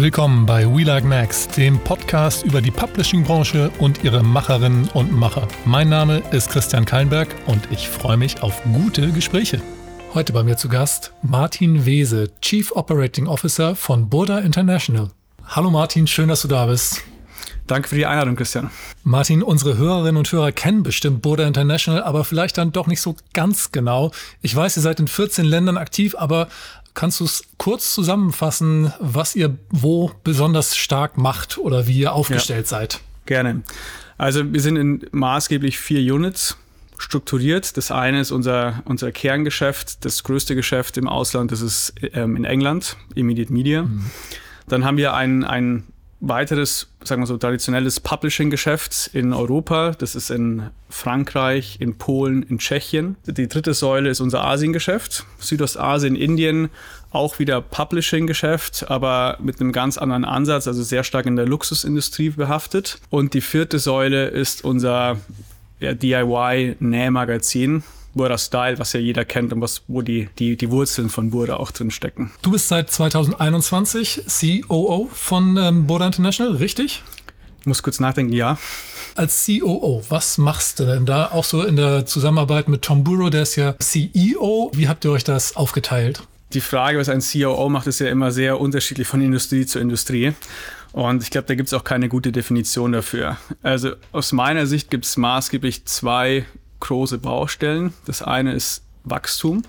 Willkommen 0.00 0.46
bei 0.46 0.64
We 0.64 0.84
Like 0.84 1.04
Max, 1.04 1.46
dem 1.46 1.78
Podcast 1.78 2.42
über 2.44 2.62
die 2.62 2.70
Publishing-Branche 2.70 3.70
und 3.80 4.02
ihre 4.02 4.22
Macherinnen 4.22 4.88
und 4.94 5.12
Macher. 5.12 5.46
Mein 5.66 5.90
Name 5.90 6.22
ist 6.30 6.48
Christian 6.48 6.86
Kallenberg 6.86 7.28
und 7.44 7.68
ich 7.70 7.86
freue 7.86 8.16
mich 8.16 8.42
auf 8.42 8.62
gute 8.72 9.12
Gespräche. 9.12 9.60
Heute 10.14 10.32
bei 10.32 10.42
mir 10.42 10.56
zu 10.56 10.70
Gast 10.70 11.12
Martin 11.20 11.84
Wese, 11.84 12.30
Chief 12.40 12.72
Operating 12.74 13.26
Officer 13.26 13.76
von 13.76 14.08
Burda 14.08 14.38
International. 14.38 15.10
Hallo 15.46 15.70
Martin, 15.70 16.06
schön, 16.06 16.30
dass 16.30 16.40
du 16.40 16.48
da 16.48 16.64
bist. 16.64 17.02
Danke 17.66 17.88
für 17.88 17.94
die 17.94 18.06
Einladung, 18.06 18.34
Christian. 18.34 18.68
Martin, 19.04 19.44
unsere 19.44 19.76
Hörerinnen 19.76 20.16
und 20.16 20.32
Hörer 20.32 20.50
kennen 20.50 20.82
bestimmt 20.82 21.22
Burda 21.22 21.46
International, 21.46 22.02
aber 22.02 22.24
vielleicht 22.24 22.58
dann 22.58 22.72
doch 22.72 22.88
nicht 22.88 23.00
so 23.00 23.14
ganz 23.32 23.70
genau. 23.70 24.10
Ich 24.42 24.56
weiß, 24.56 24.76
ihr 24.76 24.82
seid 24.82 24.98
in 24.98 25.06
14 25.06 25.44
Ländern 25.44 25.76
aktiv, 25.76 26.16
aber 26.18 26.48
kannst 26.94 27.20
du 27.20 27.24
es 27.24 27.44
kurz 27.58 27.94
zusammenfassen, 27.94 28.92
was 29.00 29.36
ihr 29.36 29.56
wo 29.70 30.10
besonders 30.24 30.76
stark 30.76 31.18
macht 31.18 31.58
oder 31.58 31.86
wie 31.86 31.98
ihr 31.98 32.12
aufgestellt 32.12 32.66
ja, 32.66 32.78
seid? 32.78 33.00
Gerne. 33.26 33.62
Also 34.18 34.52
wir 34.52 34.60
sind 34.60 34.76
in 34.76 35.06
maßgeblich 35.12 35.78
vier 35.78 36.14
Units 36.14 36.56
strukturiert. 36.98 37.76
Das 37.76 37.90
eine 37.90 38.20
ist 38.20 38.30
unser, 38.30 38.82
unser 38.84 39.12
Kerngeschäft, 39.12 40.04
das 40.04 40.22
größte 40.22 40.54
Geschäft 40.54 40.98
im 40.98 41.08
Ausland, 41.08 41.52
das 41.52 41.62
ist 41.62 41.94
ähm, 42.12 42.36
in 42.36 42.44
England, 42.44 42.96
Immediate 43.14 43.52
Media. 43.52 43.84
Mhm. 43.84 44.10
Dann 44.68 44.84
haben 44.84 44.96
wir 44.96 45.14
ein, 45.14 45.44
ein 45.44 45.84
weiteres, 46.20 46.88
sagen 47.02 47.22
wir 47.22 47.26
so, 47.26 47.36
traditionelles 47.36 48.00
Publishing-Geschäft 48.00 49.10
in 49.12 49.32
Europa. 49.32 49.92
Das 49.92 50.14
ist 50.14 50.30
in 50.30 50.70
Frankreich, 50.88 51.78
in 51.80 51.96
Polen, 51.96 52.42
in 52.42 52.58
Tschechien. 52.58 53.16
Die 53.26 53.48
dritte 53.48 53.74
Säule 53.74 54.10
ist 54.10 54.20
unser 54.20 54.44
Asiengeschäft. 54.44 55.24
Südostasien, 55.38 56.16
Indien, 56.16 56.68
auch 57.10 57.38
wieder 57.38 57.60
Publishing-Geschäft, 57.60 58.90
aber 58.90 59.38
mit 59.40 59.60
einem 59.60 59.72
ganz 59.72 59.98
anderen 59.98 60.24
Ansatz, 60.24 60.68
also 60.68 60.82
sehr 60.82 61.04
stark 61.04 61.26
in 61.26 61.36
der 61.36 61.46
Luxusindustrie 61.46 62.30
behaftet. 62.30 63.00
Und 63.08 63.34
die 63.34 63.40
vierte 63.40 63.78
Säule 63.78 64.28
ist 64.28 64.62
unser 64.62 65.16
ja, 65.80 65.94
DIY-Nähmagazin 65.94 67.82
Burda 68.14 68.38
Style, 68.38 68.78
was 68.78 68.92
ja 68.92 69.00
jeder 69.00 69.24
kennt 69.24 69.52
und 69.52 69.60
was, 69.60 69.82
wo 69.88 70.02
die, 70.02 70.28
die, 70.38 70.56
die 70.56 70.70
Wurzeln 70.70 71.08
von 71.10 71.30
Burda 71.30 71.56
auch 71.56 71.70
drin 71.70 71.90
stecken. 71.90 72.30
Du 72.42 72.50
bist 72.50 72.68
seit 72.68 72.90
2021 72.90 74.22
COO 74.26 75.08
von 75.12 75.56
ähm, 75.56 75.86
Burda 75.86 76.06
International, 76.06 76.56
richtig? 76.56 77.02
Ich 77.60 77.66
muss 77.66 77.82
kurz 77.82 78.00
nachdenken, 78.00 78.32
ja. 78.32 78.58
Als 79.16 79.44
COO, 79.46 80.02
was 80.08 80.38
machst 80.38 80.80
du 80.80 80.86
denn 80.86 81.04
da? 81.04 81.30
Auch 81.32 81.44
so 81.44 81.62
in 81.62 81.76
der 81.76 82.06
Zusammenarbeit 82.06 82.68
mit 82.68 82.82
Tom 82.82 83.04
Burrow, 83.04 83.28
der 83.28 83.42
ist 83.42 83.56
ja 83.56 83.74
CEO. 83.78 84.70
Wie 84.74 84.88
habt 84.88 85.04
ihr 85.04 85.10
euch 85.10 85.24
das 85.24 85.56
aufgeteilt? 85.56 86.22
Die 86.52 86.60
Frage, 86.60 86.98
was 86.98 87.08
ein 87.08 87.20
COO 87.20 87.68
macht, 87.68 87.86
ist 87.86 88.00
ja 88.00 88.08
immer 88.08 88.32
sehr 88.32 88.58
unterschiedlich 88.58 89.06
von 89.06 89.20
Industrie 89.20 89.66
zu 89.66 89.78
Industrie. 89.78 90.32
Und 90.92 91.22
ich 91.22 91.30
glaube, 91.30 91.46
da 91.46 91.54
gibt 91.54 91.68
es 91.68 91.74
auch 91.74 91.84
keine 91.84 92.08
gute 92.08 92.32
Definition 92.32 92.92
dafür. 92.92 93.36
Also 93.62 93.92
aus 94.10 94.32
meiner 94.32 94.66
Sicht 94.66 94.90
gibt 94.90 95.04
es 95.04 95.16
maßgeblich 95.16 95.84
zwei 95.84 96.44
große 96.80 97.18
Baustellen. 97.18 97.92
Das 98.06 98.22
eine 98.22 98.54
ist 98.54 98.82
Wachstum. 99.04 99.62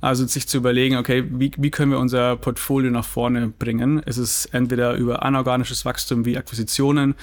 Also 0.00 0.26
sich 0.26 0.46
zu 0.46 0.58
überlegen, 0.58 0.96
okay, 0.96 1.24
wie, 1.28 1.50
wie 1.56 1.70
können 1.70 1.90
wir 1.90 1.98
unser 1.98 2.36
Portfolio 2.36 2.90
nach 2.90 3.04
vorne 3.04 3.48
bringen? 3.48 3.98
Ist 4.00 4.18
es 4.18 4.46
entweder 4.46 4.94
über 4.94 5.22
anorganisches 5.22 5.84
Wachstum 5.84 6.24
wie 6.26 6.36
Akquisitionen? 6.36 7.14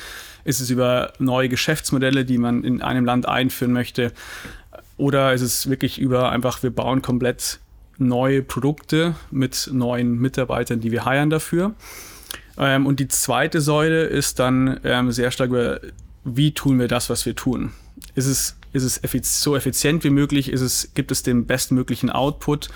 Ist 0.44 0.60
es 0.60 0.70
über 0.70 1.14
neue 1.20 1.50
Geschäftsmodelle, 1.50 2.26
die 2.26 2.38
man 2.38 2.64
in 2.64 2.82
einem 2.82 3.06
Land 3.06 3.28
einführen 3.28 3.74
möchte? 3.74 4.12
Oder 4.98 5.34
ist 5.34 5.42
es 5.42 5.70
wirklich 5.70 6.00
über 6.00 6.32
einfach, 6.32 6.64
wir 6.64 6.72
bauen 6.72 7.02
komplett 7.02 7.60
neue 8.00 8.42
Produkte 8.42 9.16
mit 9.30 9.70
neuen 9.72 10.20
Mitarbeitern, 10.20 10.80
die 10.80 10.92
wir 10.92 11.06
heiren 11.06 11.30
dafür? 11.30 11.74
Ähm, 12.58 12.86
und 12.86 13.00
die 13.00 13.08
zweite 13.08 13.62
Säule 13.62 14.04
ist 14.06 14.40
dann 14.40 14.80
ähm, 14.84 15.12
sehr 15.12 15.32
stark 15.32 15.50
über, 15.50 15.80
wie 16.24 16.54
tun 16.54 16.80
wir 16.80 16.88
das, 16.88 17.10
was 17.10 17.26
wir 17.26 17.36
tun? 17.36 17.72
Ist 18.16 18.28
es 18.28 18.58
ist 18.74 18.84
es 18.84 19.04
effiz 19.04 19.42
so 19.42 19.56
effizient 19.56 20.04
wie 20.04 20.10
möglich? 20.10 20.52
Ist 20.52 20.62
es, 20.62 20.94
gibt 20.94 21.12
es 21.12 21.24
den 21.24 21.46
bestmöglichen 21.46 22.10
Output? 22.10 22.70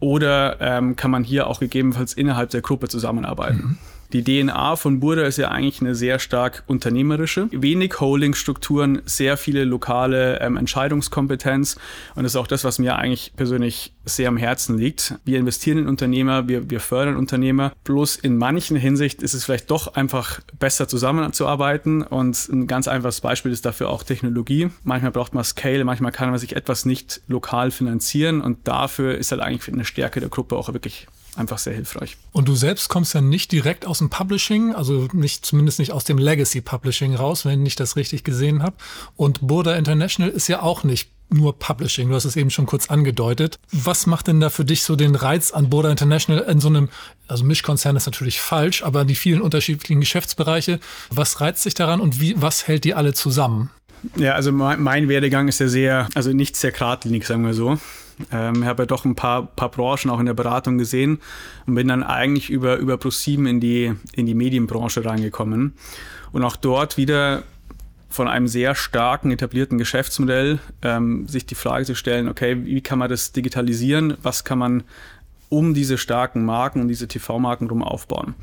Oder 0.00 0.60
ähm, 0.60 0.94
kann 0.94 1.10
man 1.10 1.24
hier 1.24 1.46
auch 1.46 1.60
gegebenenfalls 1.60 2.12
innerhalb 2.12 2.50
der 2.50 2.60
Gruppe 2.60 2.88
zusammenarbeiten? 2.88 3.56
Mhm. 3.56 3.78
Die 4.14 4.24
DNA 4.24 4.76
von 4.76 5.00
Burda 5.00 5.24
ist 5.24 5.36
ja 5.36 5.50
eigentlich 5.50 5.82
eine 5.82 5.94
sehr 5.94 6.18
stark 6.18 6.64
unternehmerische. 6.66 7.48
Wenig 7.52 8.00
Holdingstrukturen, 8.00 9.02
sehr 9.04 9.36
viele 9.36 9.64
lokale 9.64 10.40
ähm, 10.40 10.56
Entscheidungskompetenz. 10.56 11.76
Und 12.14 12.22
das 12.22 12.32
ist 12.32 12.36
auch 12.36 12.46
das, 12.46 12.64
was 12.64 12.78
mir 12.78 12.96
eigentlich 12.96 13.34
persönlich 13.36 13.92
sehr 14.06 14.28
am 14.28 14.38
Herzen 14.38 14.78
liegt. 14.78 15.14
Wir 15.26 15.38
investieren 15.38 15.76
in 15.76 15.88
Unternehmer, 15.88 16.48
wir, 16.48 16.70
wir 16.70 16.80
fördern 16.80 17.16
Unternehmer. 17.16 17.72
Bloß 17.84 18.16
in 18.16 18.38
manchen 18.38 18.78
Hinsicht 18.78 19.22
ist 19.22 19.34
es 19.34 19.44
vielleicht 19.44 19.70
doch 19.70 19.94
einfach 19.94 20.40
besser 20.58 20.88
zusammenzuarbeiten. 20.88 22.02
Und 22.02 22.48
ein 22.48 22.66
ganz 22.66 22.88
einfaches 22.88 23.20
Beispiel 23.20 23.52
ist 23.52 23.66
dafür 23.66 23.90
auch 23.90 24.04
Technologie. 24.04 24.70
Manchmal 24.84 25.12
braucht 25.12 25.34
man 25.34 25.44
Scale, 25.44 25.84
manchmal 25.84 26.12
kann 26.12 26.30
man 26.30 26.38
sich 26.38 26.56
etwas 26.56 26.86
nicht 26.86 27.20
lokal 27.28 27.70
finanzieren. 27.70 28.40
Und 28.40 28.66
dafür 28.66 29.18
ist 29.18 29.32
halt 29.32 29.42
eigentlich 29.42 29.70
eine 29.70 29.84
Stärke 29.84 30.20
der 30.20 30.30
Gruppe 30.30 30.56
auch 30.56 30.72
wirklich 30.72 31.08
einfach 31.38 31.58
sehr 31.58 31.74
hilfreich. 31.74 32.16
Und 32.32 32.48
du 32.48 32.54
selbst 32.54 32.88
kommst 32.88 33.14
ja 33.14 33.20
nicht 33.20 33.52
direkt 33.52 33.86
aus 33.86 33.98
dem 33.98 34.10
Publishing, 34.10 34.74
also 34.74 35.08
nicht, 35.12 35.46
zumindest 35.46 35.78
nicht 35.78 35.92
aus 35.92 36.04
dem 36.04 36.18
Legacy 36.18 36.60
Publishing 36.60 37.14
raus, 37.14 37.44
wenn 37.44 37.64
ich 37.64 37.76
das 37.76 37.96
richtig 37.96 38.24
gesehen 38.24 38.62
habe. 38.62 38.76
Und 39.16 39.46
Burda 39.46 39.74
International 39.76 40.32
ist 40.32 40.48
ja 40.48 40.62
auch 40.62 40.84
nicht 40.84 41.10
nur 41.30 41.58
Publishing. 41.58 42.08
Du 42.08 42.14
hast 42.14 42.24
es 42.24 42.36
eben 42.36 42.50
schon 42.50 42.66
kurz 42.66 42.88
angedeutet. 42.88 43.58
Was 43.70 44.06
macht 44.06 44.28
denn 44.28 44.40
da 44.40 44.50
für 44.50 44.64
dich 44.64 44.82
so 44.82 44.96
den 44.96 45.14
Reiz 45.14 45.50
an 45.50 45.70
Burda 45.70 45.90
International 45.90 46.44
in 46.44 46.60
so 46.60 46.68
einem, 46.68 46.88
also 47.26 47.44
Mischkonzern 47.44 47.96
ist 47.96 48.06
natürlich 48.06 48.40
falsch, 48.40 48.82
aber 48.82 49.04
die 49.04 49.14
vielen 49.14 49.42
unterschiedlichen 49.42 50.00
Geschäftsbereiche, 50.00 50.80
was 51.10 51.40
reizt 51.40 51.62
sich 51.62 51.74
daran 51.74 52.00
und 52.00 52.20
wie, 52.20 52.34
was 52.40 52.66
hält 52.66 52.84
die 52.84 52.94
alle 52.94 53.12
zusammen? 53.12 53.70
Ja, 54.16 54.34
also 54.34 54.52
mein, 54.52 54.80
mein 54.80 55.08
Werdegang 55.08 55.48
ist 55.48 55.60
ja 55.60 55.68
sehr, 55.68 56.08
also 56.14 56.32
nicht 56.32 56.56
sehr 56.56 56.72
geradlinig, 56.72 57.26
sagen 57.26 57.44
wir 57.44 57.54
so. 57.54 57.78
Ähm, 58.32 58.62
ich 58.62 58.68
habe 58.68 58.82
ja 58.82 58.86
doch 58.86 59.04
ein 59.04 59.14
paar, 59.14 59.46
paar 59.46 59.70
Branchen 59.70 60.10
auch 60.10 60.20
in 60.20 60.26
der 60.26 60.34
Beratung 60.34 60.78
gesehen 60.78 61.20
und 61.66 61.74
bin 61.74 61.88
dann 61.88 62.02
eigentlich 62.02 62.50
über, 62.50 62.76
über 62.76 62.96
ProSieben 62.96 63.46
in 63.46 63.60
die, 63.60 63.94
in 64.12 64.26
die 64.26 64.34
Medienbranche 64.34 65.04
reingekommen. 65.04 65.74
Und 66.32 66.44
auch 66.44 66.56
dort 66.56 66.96
wieder 66.96 67.42
von 68.10 68.28
einem 68.28 68.48
sehr 68.48 68.74
starken, 68.74 69.30
etablierten 69.30 69.76
Geschäftsmodell 69.76 70.58
ähm, 70.82 71.28
sich 71.28 71.44
die 71.46 71.54
Frage 71.54 71.84
zu 71.84 71.94
stellen, 71.94 72.28
okay, 72.28 72.64
wie 72.64 72.80
kann 72.80 72.98
man 72.98 73.10
das 73.10 73.32
digitalisieren? 73.32 74.16
Was 74.22 74.44
kann 74.44 74.58
man 74.58 74.84
um 75.48 75.74
diese 75.74 75.98
starken 75.98 76.44
Marken, 76.44 76.82
um 76.82 76.88
diese 76.88 77.08
TV-Marken 77.08 77.68
rum 77.68 77.82
aufbauen. 77.82 78.34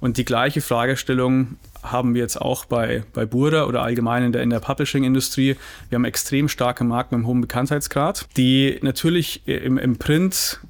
Und 0.00 0.16
die 0.16 0.24
gleiche 0.24 0.60
Fragestellung 0.60 1.56
haben 1.82 2.14
wir 2.14 2.22
jetzt 2.22 2.40
auch 2.40 2.64
bei, 2.64 3.04
bei 3.12 3.26
Burda 3.26 3.66
oder 3.66 3.82
allgemein 3.82 4.24
in 4.24 4.32
der, 4.32 4.42
in 4.42 4.50
der 4.50 4.60
Publishing-Industrie. 4.60 5.56
Wir 5.88 5.96
haben 5.96 6.04
extrem 6.04 6.48
starke 6.48 6.84
Marken 6.84 7.16
mit 7.16 7.20
einem 7.20 7.26
hohen 7.26 7.40
Bekanntheitsgrad, 7.40 8.26
die 8.36 8.78
natürlich 8.82 9.46
im, 9.46 9.78
im 9.78 9.98
Print 9.98 10.60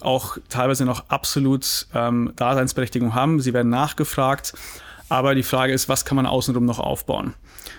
auch 0.00 0.38
teilweise 0.48 0.84
noch 0.84 1.08
absolut 1.08 1.86
ähm, 1.94 2.32
Daseinsberechtigung 2.36 3.14
haben. 3.14 3.40
Sie 3.40 3.54
werden 3.54 3.70
nachgefragt. 3.70 4.54
Aber 5.08 5.34
die 5.34 5.42
Frage 5.42 5.72
ist, 5.72 5.88
was 5.88 6.04
kann 6.04 6.16
man 6.16 6.26
außenrum 6.26 6.64
noch 6.64 6.78
aufbauen? 6.78 7.34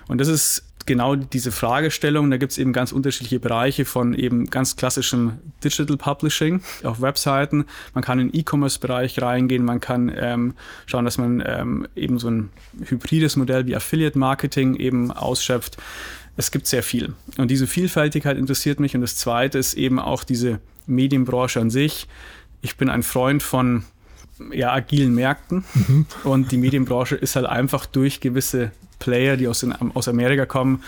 Und 0.08 0.20
das 0.20 0.28
ist 0.28 0.64
genau 0.86 1.16
diese 1.16 1.52
Fragestellung. 1.52 2.30
Da 2.30 2.38
gibt 2.38 2.52
es 2.52 2.58
eben 2.58 2.74
ganz 2.74 2.92
unterschiedliche 2.92 3.40
Bereiche 3.40 3.86
von 3.86 4.14
eben 4.14 4.46
ganz 4.46 4.76
klassischem 4.76 5.34
Digital 5.64 5.98
Publishing 5.98 6.62
auf 6.84 7.02
Webseiten. 7.02 7.66
Man 7.94 8.04
kann 8.04 8.20
in 8.20 8.30
den 8.30 8.40
E-Commerce-Bereich 8.40 9.22
reingehen, 9.22 9.66
man 9.66 9.80
kann 9.80 10.12
ähm, 10.16 10.54
schauen, 10.86 11.06
dass 11.06 11.18
man 11.18 11.44
ähm, 11.46 11.88
eben 11.96 12.20
so 12.20 12.30
ein 12.30 12.50
hybrides 12.86 13.36
Modell 13.36 13.66
wie 13.66 13.76
Affiliate 13.76 14.18
Marketing 14.18 14.76
eben 14.76 15.12
ausschöpft. 15.12 15.78
Es 16.38 16.52
gibt 16.52 16.68
sehr 16.68 16.84
viel. 16.84 17.14
Und 17.38 17.50
diese 17.50 17.66
Vielfältigkeit 17.66 18.38
interessiert 18.38 18.80
mich. 18.80 18.94
Und 18.94 19.02
das 19.02 19.16
Zweite 19.16 19.58
ist 19.58 19.74
eben 19.76 20.00
auch 20.00 20.24
diese 20.24 20.60
Medienbranche 20.86 21.62
an 21.62 21.70
sich. 21.70 22.08
Ich 22.62 22.76
bin 22.76 22.90
ein 22.90 23.04
Freund 23.04 23.42
von 23.42 23.86
ja, 24.52 24.74
agilen 24.74 25.16
Märkten. 25.16 25.64
Mhm. 25.74 26.06
Und 26.24 26.52
die 26.52 26.58
Medienbranche 26.58 27.16
ist 27.16 27.36
halt 27.36 27.46
einfach 27.46 27.86
durch 27.86 28.20
gewisse 28.20 28.72
Player, 29.06 29.38
die 29.38 29.48
aus, 29.48 29.60
den, 29.60 29.74
aus 29.94 30.08
Amerika 30.08 30.46
kommen, 30.48 30.84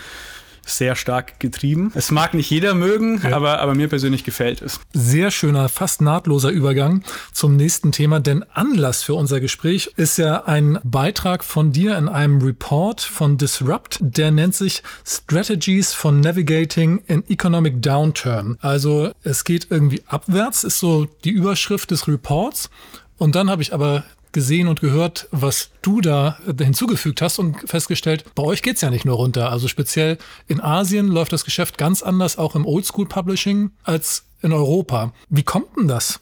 sehr 0.70 0.96
stark 0.96 1.40
getrieben. 1.40 1.92
Es 1.94 2.10
mag 2.10 2.34
nicht 2.34 2.50
jeder 2.50 2.74
mögen, 2.74 3.20
ja. 3.22 3.34
aber, 3.34 3.60
aber 3.60 3.74
mir 3.74 3.88
persönlich 3.88 4.24
gefällt 4.24 4.60
es. 4.60 4.80
Sehr 4.92 5.30
schöner, 5.30 5.68
fast 5.68 6.00
nahtloser 6.00 6.50
Übergang 6.50 7.02
zum 7.32 7.56
nächsten 7.56 7.92
Thema, 7.92 8.20
denn 8.20 8.44
Anlass 8.52 9.02
für 9.02 9.14
unser 9.14 9.40
Gespräch 9.40 9.92
ist 9.96 10.18
ja 10.18 10.44
ein 10.44 10.78
Beitrag 10.84 11.44
von 11.44 11.72
dir 11.72 11.96
in 11.96 12.08
einem 12.08 12.42
Report 12.42 13.00
von 13.00 13.38
Disrupt, 13.38 13.98
der 14.00 14.30
nennt 14.30 14.54
sich 14.54 14.82
Strategies 15.06 15.94
for 15.94 16.12
Navigating 16.12 17.02
an 17.08 17.24
Economic 17.28 17.80
Downturn. 17.80 18.58
Also 18.60 19.10
es 19.22 19.44
geht 19.44 19.68
irgendwie 19.70 20.02
abwärts, 20.06 20.64
ist 20.64 20.80
so 20.80 21.06
die 21.24 21.30
Überschrift 21.30 21.90
des 21.90 22.06
Reports. 22.08 22.68
Und 23.16 23.34
dann 23.34 23.50
habe 23.50 23.62
ich 23.62 23.74
aber 23.74 24.04
gesehen 24.32 24.68
und 24.68 24.80
gehört, 24.80 25.28
was 25.30 25.70
du 25.82 26.00
da 26.00 26.38
hinzugefügt 26.58 27.22
hast 27.22 27.38
und 27.38 27.68
festgestellt, 27.68 28.24
bei 28.34 28.42
euch 28.42 28.62
geht 28.62 28.76
es 28.76 28.82
ja 28.82 28.90
nicht 28.90 29.04
nur 29.04 29.16
runter. 29.16 29.50
Also 29.50 29.68
speziell 29.68 30.18
in 30.46 30.60
Asien 30.60 31.08
läuft 31.08 31.32
das 31.32 31.44
Geschäft 31.44 31.78
ganz 31.78 32.02
anders, 32.02 32.38
auch 32.38 32.54
im 32.54 32.66
Oldschool 32.66 33.06
Publishing, 33.06 33.70
als 33.84 34.24
in 34.42 34.52
Europa. 34.52 35.12
Wie 35.28 35.42
kommt 35.42 35.76
denn 35.76 35.88
das? 35.88 36.20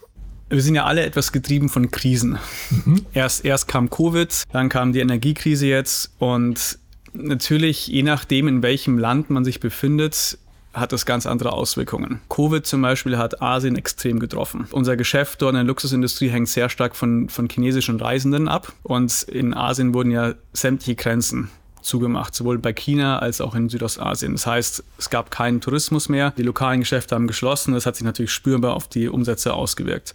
wir 0.49 0.63
sind 0.63 0.75
ja 0.77 0.85
alle 0.85 1.05
etwas 1.05 1.33
getrieben 1.33 1.69
von 1.69 1.91
Krisen. 1.91 2.39
Mhm. 2.71 3.05
Erst, 3.13 3.45
erst 3.45 3.69
kam 3.69 3.91
Covid, 3.91 4.45
dann 4.53 4.69
kam 4.69 4.93
die 4.93 5.01
Energiekrise 5.01 5.67
jetzt 5.67 6.13
und 6.19 6.79
natürlich, 7.13 7.89
je 7.89 8.03
nachdem, 8.03 8.47
in 8.49 8.63
welchem 8.63 8.99
Land 8.99 9.31
man 9.31 9.45
sich 9.45 9.61
befindet, 9.61 10.39
hat 10.77 10.93
das 10.93 11.07
ganz 11.07 11.27
andere 11.27 11.53
Auswirkungen. 11.53 12.21
Covid 12.29 12.67
zum 12.67 12.83
Beispiel 12.83 13.19
hat 13.19 13.43
Asien 13.43 13.77
extrem 13.77 14.21
getroffen. 14.21 14.69
Unser 14.71 14.97
Geschäft 14.97 15.43
dort 15.43 15.53
in 15.53 15.57
der 15.57 15.65
Luxusindustrie 15.65 16.29
hängt 16.29 16.49
sehr 16.49 16.69
stark 16.69 16.95
von, 16.95 17.29
von 17.29 17.49
chinesischen 17.49 17.99
Reisenden 17.99 18.47
ab 18.47 18.73
und 18.83 19.23
in 19.25 19.55
Asien 19.55 19.95
wurden 19.95 20.11
ja 20.11 20.35
sämtliche 20.53 20.95
Grenzen 20.95 21.51
zugemacht, 21.81 22.35
sowohl 22.35 22.59
bei 22.59 22.73
China 22.73 23.21
als 23.21 23.41
auch 23.41 23.55
in 23.55 23.69
Südostasien. 23.69 24.33
Das 24.33 24.47
heißt, 24.47 24.85
es 24.99 25.11
gab 25.11 25.31
keinen 25.31 25.61
Tourismus 25.61 26.09
mehr, 26.09 26.33
die 26.33 26.43
lokalen 26.43 26.81
Geschäfte 26.81 27.15
haben 27.15 27.27
geschlossen, 27.27 27.75
das 27.75 27.87
hat 27.87 27.97
sich 27.97 28.05
natürlich 28.05 28.33
spürbar 28.33 28.75
auf 28.75 28.89
die 28.89 29.09
Umsätze 29.09 29.55
ausgewirkt. 29.55 30.13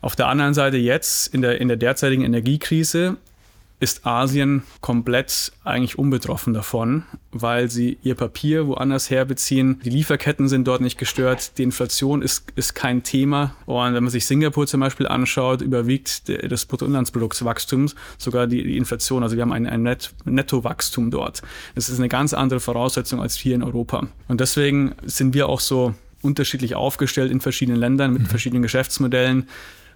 Auf 0.00 0.16
der 0.16 0.26
anderen 0.26 0.52
Seite 0.52 0.78
jetzt 0.78 1.32
in 1.32 1.42
der, 1.42 1.60
in 1.60 1.68
der 1.68 1.76
derzeitigen 1.76 2.24
Energiekrise 2.24 3.18
ist 3.82 4.06
Asien 4.06 4.62
komplett 4.80 5.50
eigentlich 5.64 5.98
unbetroffen 5.98 6.54
davon, 6.54 7.02
weil 7.32 7.68
sie 7.68 7.98
ihr 8.04 8.14
Papier 8.14 8.68
woanders 8.68 9.10
herbeziehen. 9.10 9.80
Die 9.84 9.90
Lieferketten 9.90 10.46
sind 10.46 10.68
dort 10.68 10.80
nicht 10.80 10.98
gestört. 10.98 11.58
Die 11.58 11.64
Inflation 11.64 12.22
ist, 12.22 12.52
ist 12.54 12.74
kein 12.74 13.02
Thema. 13.02 13.56
Und 13.66 13.94
wenn 13.94 14.04
man 14.04 14.10
sich 14.12 14.24
Singapur 14.24 14.68
zum 14.68 14.78
Beispiel 14.78 15.08
anschaut, 15.08 15.62
überwiegt 15.62 16.28
das 16.28 16.64
Bruttoinlandsproduktswachstum 16.66 17.88
sogar 18.18 18.46
die, 18.46 18.62
die 18.62 18.76
Inflation. 18.76 19.24
Also 19.24 19.34
wir 19.34 19.42
haben 19.42 19.52
ein, 19.52 19.66
ein 19.66 19.82
Net 19.82 20.14
Nettowachstum 20.26 21.10
dort. 21.10 21.42
Das 21.74 21.88
ist 21.88 21.98
eine 21.98 22.08
ganz 22.08 22.34
andere 22.34 22.60
Voraussetzung 22.60 23.20
als 23.20 23.34
hier 23.34 23.56
in 23.56 23.64
Europa. 23.64 24.06
Und 24.28 24.40
deswegen 24.40 24.94
sind 25.02 25.34
wir 25.34 25.48
auch 25.48 25.58
so 25.58 25.92
unterschiedlich 26.20 26.76
aufgestellt 26.76 27.32
in 27.32 27.40
verschiedenen 27.40 27.80
Ländern 27.80 28.12
mit 28.12 28.22
mhm. 28.22 28.26
verschiedenen 28.26 28.62
Geschäftsmodellen 28.62 29.48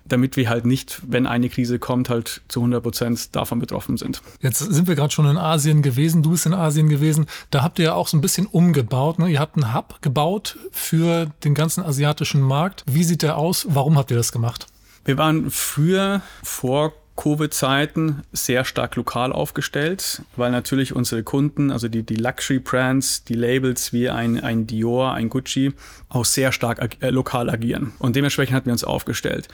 damit 0.08 0.36
wir 0.36 0.48
halt 0.48 0.64
nicht, 0.66 1.00
wenn 1.06 1.26
eine 1.26 1.48
Krise 1.48 1.78
kommt, 1.78 2.08
halt 2.08 2.42
zu 2.48 2.60
100 2.60 2.82
Prozent 2.82 3.36
davon 3.36 3.58
betroffen 3.58 3.96
sind. 3.96 4.22
Jetzt 4.40 4.58
sind 4.58 4.88
wir 4.88 4.94
gerade 4.94 5.12
schon 5.12 5.26
in 5.26 5.36
Asien 5.36 5.82
gewesen, 5.82 6.22
du 6.22 6.30
bist 6.30 6.46
in 6.46 6.54
Asien 6.54 6.88
gewesen. 6.88 7.26
Da 7.50 7.62
habt 7.62 7.78
ihr 7.78 7.86
ja 7.86 7.94
auch 7.94 8.08
so 8.08 8.16
ein 8.16 8.20
bisschen 8.20 8.46
umgebaut. 8.46 9.18
Ne? 9.18 9.28
Ihr 9.28 9.40
habt 9.40 9.56
einen 9.56 9.74
Hub 9.74 10.00
gebaut 10.02 10.58
für 10.70 11.26
den 11.44 11.54
ganzen 11.54 11.84
asiatischen 11.84 12.40
Markt. 12.40 12.84
Wie 12.86 13.04
sieht 13.04 13.22
der 13.22 13.36
aus? 13.36 13.66
Warum 13.68 13.98
habt 13.98 14.10
ihr 14.10 14.16
das 14.16 14.32
gemacht? 14.32 14.66
Wir 15.04 15.18
waren 15.18 15.50
früher 15.50 16.22
vor 16.42 16.92
Covid-Zeiten 17.16 18.22
sehr 18.32 18.64
stark 18.64 18.94
lokal 18.96 19.32
aufgestellt, 19.32 20.22
weil 20.36 20.50
natürlich 20.50 20.94
unsere 20.94 21.22
Kunden, 21.22 21.70
also 21.70 21.88
die, 21.88 22.02
die 22.02 22.16
Luxury-Brands, 22.16 23.24
die 23.24 23.34
Labels 23.34 23.92
wie 23.92 24.10
ein, 24.10 24.40
ein 24.40 24.66
Dior, 24.66 25.12
ein 25.14 25.28
Gucci, 25.28 25.72
auch 26.08 26.24
sehr 26.24 26.52
stark 26.52 26.80
ag 26.80 26.96
äh, 27.00 27.10
lokal 27.10 27.50
agieren. 27.50 27.92
Und 27.98 28.16
dementsprechend 28.16 28.54
hatten 28.54 28.66
wir 28.66 28.72
uns 28.72 28.84
aufgestellt. 28.84 29.48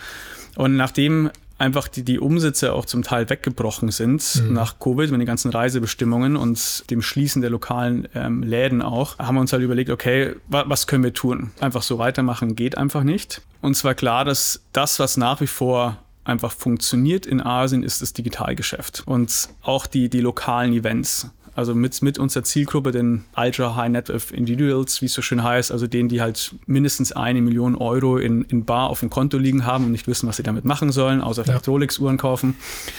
Und 0.57 0.77
nachdem 0.77 1.31
einfach 1.63 1.87
die, 1.87 2.03
die 2.03 2.19
Umsätze 2.19 2.73
auch 2.73 2.85
zum 2.85 3.03
Teil 3.03 3.31
weggebrochen 3.31 3.91
sind 3.91 4.43
mhm. 4.43 4.53
nach 4.53 4.81
Covid 4.81 5.11
mit 5.11 5.21
den 5.21 5.27
ganzen 5.27 5.51
Reisebestimmungen 5.53 6.37
und 6.37 6.91
dem 6.91 7.01
Schließen 7.03 7.41
der 7.41 7.51
lokalen 7.51 8.09
ähm, 8.15 8.43
Läden 8.43 8.83
auch, 8.83 9.19
haben 9.19 9.37
wir 9.37 9.41
uns 9.41 9.53
halt 9.53 9.63
überlegt, 9.63 9.89
okay, 9.89 10.35
wa 10.49 10.65
was 10.67 10.89
können 10.89 11.05
wir 11.05 11.15
tun? 11.15 11.53
Einfach 11.61 11.83
so 11.83 11.99
weitermachen 11.99 12.57
geht 12.57 12.77
einfach 12.77 13.05
nicht. 13.05 13.43
Und 13.61 13.77
zwar 13.77 13.95
klar, 13.95 14.25
dass 14.25 14.61
das, 14.73 14.99
was 14.99 15.17
nach 15.17 15.41
wie 15.41 15.47
vor 15.47 15.99
einfach 16.25 16.53
funktioniert 16.53 17.27
in 17.27 17.41
Asien, 17.41 17.85
ist 17.85 18.03
das 18.03 18.13
Digitalgeschäft 18.13 19.05
und 19.07 19.49
auch 19.63 19.87
die, 19.87 20.09
die 20.09 20.21
lokalen 20.21 20.73
Events. 20.73 21.31
Also 21.55 21.75
mit, 21.75 22.01
mit 22.01 22.19
unserer 22.19 22.45
Zielgruppe, 22.45 22.93
den 22.93 23.25
Ultra 23.37 23.77
High 23.77 23.91
Net 23.91 24.09
Worth 24.09 24.31
Individuals, 24.31 25.03
wie 25.03 25.07
es 25.07 25.13
so 25.13 25.21
schön 25.21 25.43
heißt, 25.43 25.71
also 25.71 25.87
denen, 25.87 26.09
die 26.09 26.23
halt 26.23 26.55
mindestens 26.67 27.13
eine 27.13 27.43
Million 27.43 27.77
Euro 27.77 28.17
in, 28.17 28.43
in 28.43 28.65
Bar 28.65 28.89
auf 28.89 29.01
dem 29.01 29.11
Konto 29.11 29.37
liegen 29.37 29.67
haben 29.67 29.85
und 29.85 29.93
nicht 29.93 30.09
wissen, 30.09 30.27
was 30.27 30.39
sie 30.39 30.43
damit 30.43 30.65
machen 30.65 30.93
sollen, 30.93 31.21
außer 31.21 31.45
vielleicht 31.45 31.67
ja. 31.67 31.73
Rolex-Uhren 31.73 32.17
kaufen. 32.17 32.55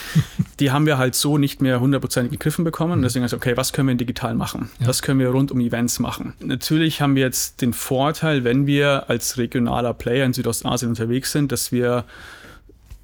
die 0.60 0.72
haben 0.72 0.86
wir 0.86 1.00
halt 1.00 1.16
so 1.16 1.40
nicht 1.40 1.62
mehr 1.62 1.80
hundertprozentig 1.80 2.32
gegriffen 2.32 2.64
bekommen. 2.64 2.94
Und 2.94 3.00
mhm. 3.00 3.04
deswegen 3.04 3.26
ist 3.26 3.34
okay, 3.34 3.58
was 3.58 3.74
können 3.74 3.88
wir 3.88 3.96
digital 3.96 4.36
machen? 4.36 4.70
Ja. 4.80 4.88
Was 4.88 5.02
können 5.02 5.20
wir 5.20 5.30
rund 5.30 5.52
um 5.52 5.60
Events 5.60 6.00
machen? 6.00 6.34
Natürlich 6.40 7.02
haben 7.02 7.16
wir 7.16 7.24
jetzt 7.24 7.62
den 7.62 7.74
Vorteil, 7.74 8.44
wenn 8.44 8.68
wir 8.68 9.10
als 9.10 9.38
regionaler 9.38 9.94
Player 9.94 10.26
in 10.26 10.34
Südostasien 10.34 10.90
unterwegs 10.90 11.32
sind, 11.32 11.52
dass 11.52 11.72
wir 11.72 12.06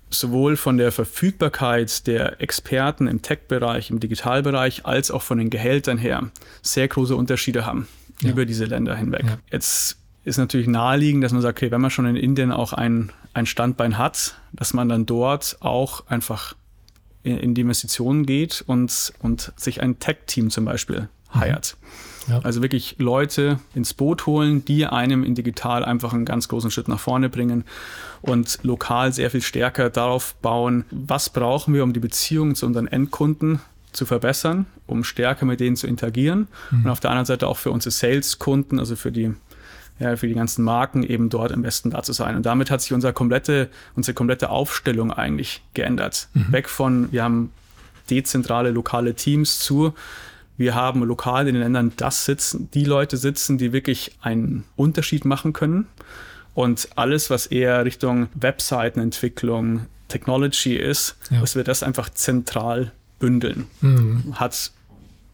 sowohl 0.10 0.58
von 0.58 0.78
der 0.78 0.92
Verfügbarkeit 0.92 2.08
der 2.08 2.42
Experten 2.42 3.08
im 3.08 3.22
Tech-Bereich, 3.22 3.90
im 3.90 4.00
Digitalbereich, 4.00 4.86
als 4.86 5.12
auch 5.12 5.22
von 5.22 5.38
den 5.38 5.50
Gehältern 5.50 5.98
her 5.98 6.30
sehr 6.62 6.88
große 6.88 7.16
Unterschiede 7.16 7.66
haben 7.66 7.88
ja. 8.22 8.32
über 8.32 8.46
diese 8.46 8.66
Länder 8.66 8.96
hinweg. 8.96 9.26
Ja. 9.26 9.38
Jetzt 9.52 9.98
ist 10.24 10.38
natürlich 10.38 10.68
naheliegend, 10.68 11.24
dass 11.24 11.32
man 11.32 11.42
sagt, 11.42 11.58
okay, 11.58 11.72
wenn 11.72 11.82
man 11.82 11.92
schon 11.92 12.06
in 12.06 12.16
Indien 12.16 12.52
auch 12.52 12.74
ein, 12.74 13.12
ein 13.34 13.46
Standbein 13.46 13.98
hat, 13.98 14.36
dass 14.52 14.74
man 14.74 14.90
dann 14.90 15.06
dort 15.06 15.58
auch 15.62 16.08
einfach 16.08 16.56
in, 17.24 17.38
in 17.38 17.54
die 17.54 17.62
Investitionen 17.62 18.26
geht 18.26 18.64
und, 18.66 19.14
und 19.20 19.54
sich 19.56 19.82
ein 19.82 20.00
Tech-Team 20.00 20.50
zum 20.50 20.66
Beispiel 20.66 21.10
mhm. 21.34 21.40
Ja. 22.30 22.40
Also 22.44 22.62
wirklich 22.62 22.96
Leute 23.00 23.60
ins 23.74 23.94
Boot 23.94 24.26
holen, 24.26 24.64
die 24.66 24.86
einem 24.86 25.24
in 25.24 25.36
digital 25.36 25.84
einfach 25.84 26.14
einen 26.14 26.26
ganz 26.26 26.48
großen 26.48 26.72
Schritt 26.72 26.88
nach 26.88 27.00
vorne 27.00 27.30
bringen 27.30 27.64
und 28.22 28.60
lokal 28.64 29.12
sehr 29.14 29.32
viel 29.32 29.42
stärker 29.42 29.90
darauf 29.90 30.36
bauen, 30.36 30.86
was 30.92 31.30
brauchen 31.30 31.74
wir, 31.74 31.84
um 31.84 31.94
die 31.94 32.00
Beziehung 32.00 32.56
zu 32.56 32.66
unseren 32.66 32.88
Endkunden 32.88 33.60
zu 33.92 34.06
verbessern, 34.06 34.68
um 34.86 35.04
stärker 35.04 35.46
mit 35.46 35.60
denen 35.60 35.76
zu 35.76 35.88
interagieren 35.88 36.48
mhm. 36.72 36.86
und 36.86 36.92
auf 36.92 37.00
der 37.00 37.10
anderen 37.10 37.26
Seite 37.26 37.48
auch 37.48 37.58
für 37.58 37.72
unsere 37.72 37.92
Sales-Kunden, 37.92 38.80
also 38.80 38.96
für 38.96 39.12
die 39.12 39.34
ja, 40.00 40.16
für 40.16 40.28
die 40.28 40.34
ganzen 40.34 40.64
Marken 40.64 41.04
eben 41.04 41.30
dort 41.30 41.52
am 41.52 41.62
besten 41.62 41.90
da 41.90 42.02
zu 42.04 42.14
sein. 42.14 42.38
Und 42.38 42.46
damit 42.46 42.72
hat 42.72 42.82
sich 42.82 42.94
unsere 42.94 43.12
komplette, 43.12 43.70
unsere 43.96 44.16
komplette 44.16 44.50
Aufstellung 44.50 45.12
eigentlich 45.12 45.62
geändert. 45.74 46.30
Mhm. 46.34 46.54
Weg 46.54 46.70
von, 46.70 47.12
wir 47.12 47.24
haben 47.24 47.52
dezentrale 48.10 48.72
lokale 48.72 49.14
Teams 49.14 49.60
zu, 49.60 49.94
wir 50.60 50.76
haben 50.76 51.04
lokal 51.04 51.48
in 51.48 51.54
den 51.54 51.64
Ländern 51.64 51.94
das 51.96 52.26
sitzen, 52.26 52.70
die 52.74 52.84
Leute 52.84 53.16
sitzen, 53.16 53.58
die 53.58 53.72
wirklich 53.72 54.12
einen 54.22 54.66
Unterschied 54.76 55.24
machen 55.24 55.54
können. 55.54 55.88
Und 56.54 56.90
alles, 56.96 57.30
was 57.30 57.48
eher 57.48 57.86
Richtung 57.86 58.28
Webseitenentwicklung, 58.36 59.86
Technology 60.10 60.76
ist, 60.76 61.16
ja. 61.32 61.40
dass 61.40 61.56
wir 61.56 61.64
das 61.64 61.82
einfach 61.82 62.10
zentral 62.10 62.92
bündeln. 63.20 63.68
Mhm. 63.80 64.34
Hat 64.34 64.72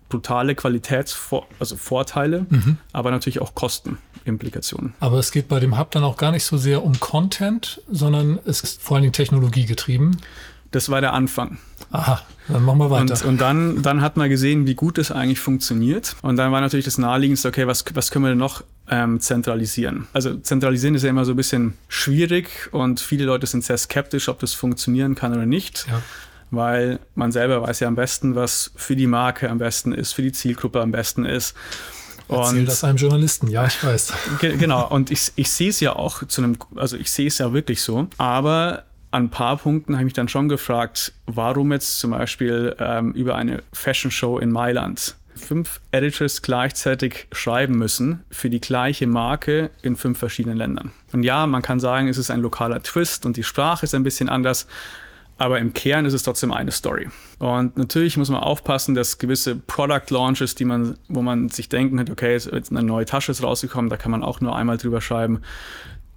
brutale 0.09 0.53
Qualitätsvorteile, 0.53 1.55
also 1.59 1.75
Vorteile, 1.75 2.45
mhm. 2.47 2.77
aber 2.93 3.09
natürlich 3.09 3.41
auch 3.41 3.55
Kostenimplikationen. 3.55 4.93
Aber 4.99 5.17
es 5.17 5.31
geht 5.31 5.47
bei 5.47 5.59
dem 5.59 5.79
Hub 5.79 5.89
dann 5.89 6.03
auch 6.03 6.17
gar 6.17 6.33
nicht 6.33 6.43
so 6.43 6.57
sehr 6.57 6.83
um 6.83 6.99
Content, 6.99 7.81
sondern 7.89 8.37
es 8.45 8.61
ist 8.61 8.83
vor 8.83 8.97
allem 8.97 9.11
Technologie 9.11 9.65
getrieben. 9.65 10.17
Das 10.75 10.89
war 10.89 10.99
der 10.99 11.13
Anfang. 11.13 11.57
Aha, 11.91 12.19
dann 12.49 12.65
machen 12.65 12.79
wir 12.79 12.91
weiter. 12.91 13.13
Und, 13.13 13.23
und, 13.23 13.39
dann, 13.39 13.81
dann 13.81 14.01
hat 14.01 14.17
man 14.17 14.29
gesehen, 14.29 14.67
wie 14.67 14.75
gut 14.75 14.97
es 14.97 15.09
eigentlich 15.09 15.39
funktioniert. 15.39 16.17
Und 16.21 16.35
dann 16.35 16.51
war 16.51 16.59
natürlich 16.59 16.83
das 16.83 16.97
Naheliegendste, 16.97 17.47
okay, 17.47 17.65
was, 17.65 17.85
was 17.93 18.11
können 18.11 18.25
wir 18.25 18.29
denn 18.29 18.39
noch 18.39 18.61
ähm, 18.89 19.21
zentralisieren? 19.21 20.09
Also 20.11 20.35
zentralisieren 20.35 20.95
ist 20.95 21.03
ja 21.03 21.11
immer 21.11 21.23
so 21.23 21.31
ein 21.31 21.37
bisschen 21.37 21.75
schwierig 21.87 22.67
und 22.73 22.99
viele 22.99 23.23
Leute 23.23 23.47
sind 23.47 23.63
sehr 23.63 23.77
skeptisch, 23.77 24.27
ob 24.27 24.39
das 24.39 24.53
funktionieren 24.53 25.15
kann 25.15 25.31
oder 25.31 25.45
nicht. 25.45 25.85
Ja. 25.87 26.01
Weil 26.51 26.99
man 27.15 27.31
selber 27.31 27.61
weiß 27.61 27.79
ja 27.79 27.87
am 27.87 27.95
besten, 27.95 28.35
was 28.35 28.71
für 28.75 28.97
die 28.97 29.07
Marke 29.07 29.49
am 29.49 29.59
besten 29.59 29.93
ist, 29.93 30.11
für 30.11 30.23
die 30.23 30.33
Zielgruppe 30.33 30.81
am 30.81 30.91
besten 30.91 31.23
ist. 31.23 31.55
Erzähl 32.27 32.59
und, 32.59 32.65
das 32.65 32.83
einem 32.83 32.97
Journalisten, 32.97 33.47
ja, 33.47 33.65
ich 33.65 33.81
weiß. 33.81 34.11
Genau, 34.41 34.89
und 34.89 35.09
ich, 35.09 35.31
ich 35.37 35.49
sehe 35.49 35.69
es 35.69 35.79
ja 35.79 35.95
auch 35.95 36.27
zu 36.27 36.41
einem, 36.41 36.57
also 36.75 36.97
ich 36.97 37.11
sehe 37.11 37.27
es 37.27 37.37
ja 37.37 37.53
wirklich 37.53 37.81
so, 37.81 38.07
aber 38.17 38.83
an 39.15 39.25
ein 39.25 39.29
paar 39.29 39.55
Punkten 39.55 39.93
habe 39.93 40.03
ich 40.03 40.07
mich 40.07 40.13
dann 40.13 40.27
schon 40.27 40.49
gefragt, 40.49 41.13
warum 41.25 41.71
jetzt 41.71 41.99
zum 41.99 42.11
Beispiel 42.11 42.75
ähm, 42.79 43.13
über 43.13 43.35
eine 43.35 43.63
Fashion 43.71 44.11
Show 44.11 44.37
in 44.39 44.51
Mailand 44.51 45.15
fünf 45.35 45.79
Editors 45.91 46.41
gleichzeitig 46.41 47.27
schreiben 47.31 47.77
müssen 47.77 48.23
für 48.29 48.49
die 48.49 48.61
gleiche 48.61 49.07
Marke 49.07 49.69
in 49.81 49.95
fünf 49.95 50.19
verschiedenen 50.19 50.57
Ländern. 50.57 50.91
Und 51.13 51.23
ja, 51.23 51.47
man 51.47 51.61
kann 51.61 51.79
sagen, 51.79 52.07
es 52.07 52.17
ist 52.17 52.29
ein 52.29 52.41
lokaler 52.41 52.83
Twist 52.83 53.25
und 53.25 53.37
die 53.37 53.43
Sprache 53.43 53.85
ist 53.85 53.95
ein 53.95 54.03
bisschen 54.03 54.29
anders, 54.29 54.67
aber 55.37 55.59
im 55.59 55.73
Kern 55.73 56.05
ist 56.05 56.13
es 56.13 56.23
trotzdem 56.23 56.51
eine 56.51 56.71
Story. 56.71 57.09
Und 57.39 57.77
natürlich 57.77 58.15
muss 58.15 58.29
man 58.29 58.41
aufpassen, 58.41 58.95
dass 58.95 59.17
gewisse 59.17 59.55
Product 59.55 60.09
Launches, 60.09 60.55
die 60.55 60.65
man, 60.65 60.97
wo 61.09 61.21
man 61.21 61.49
sich 61.49 61.67
denken 61.67 61.99
hat, 61.99 62.09
okay, 62.09 62.33
jetzt 62.33 62.71
eine 62.71 62.83
neue 62.83 63.05
Tasche 63.05 63.31
ist 63.31 63.43
rausgekommen, 63.43 63.89
da 63.89 63.97
kann 63.97 64.11
man 64.11 64.23
auch 64.23 64.39
nur 64.39 64.55
einmal 64.55 64.77
drüber 64.77 65.01
schreiben 65.01 65.41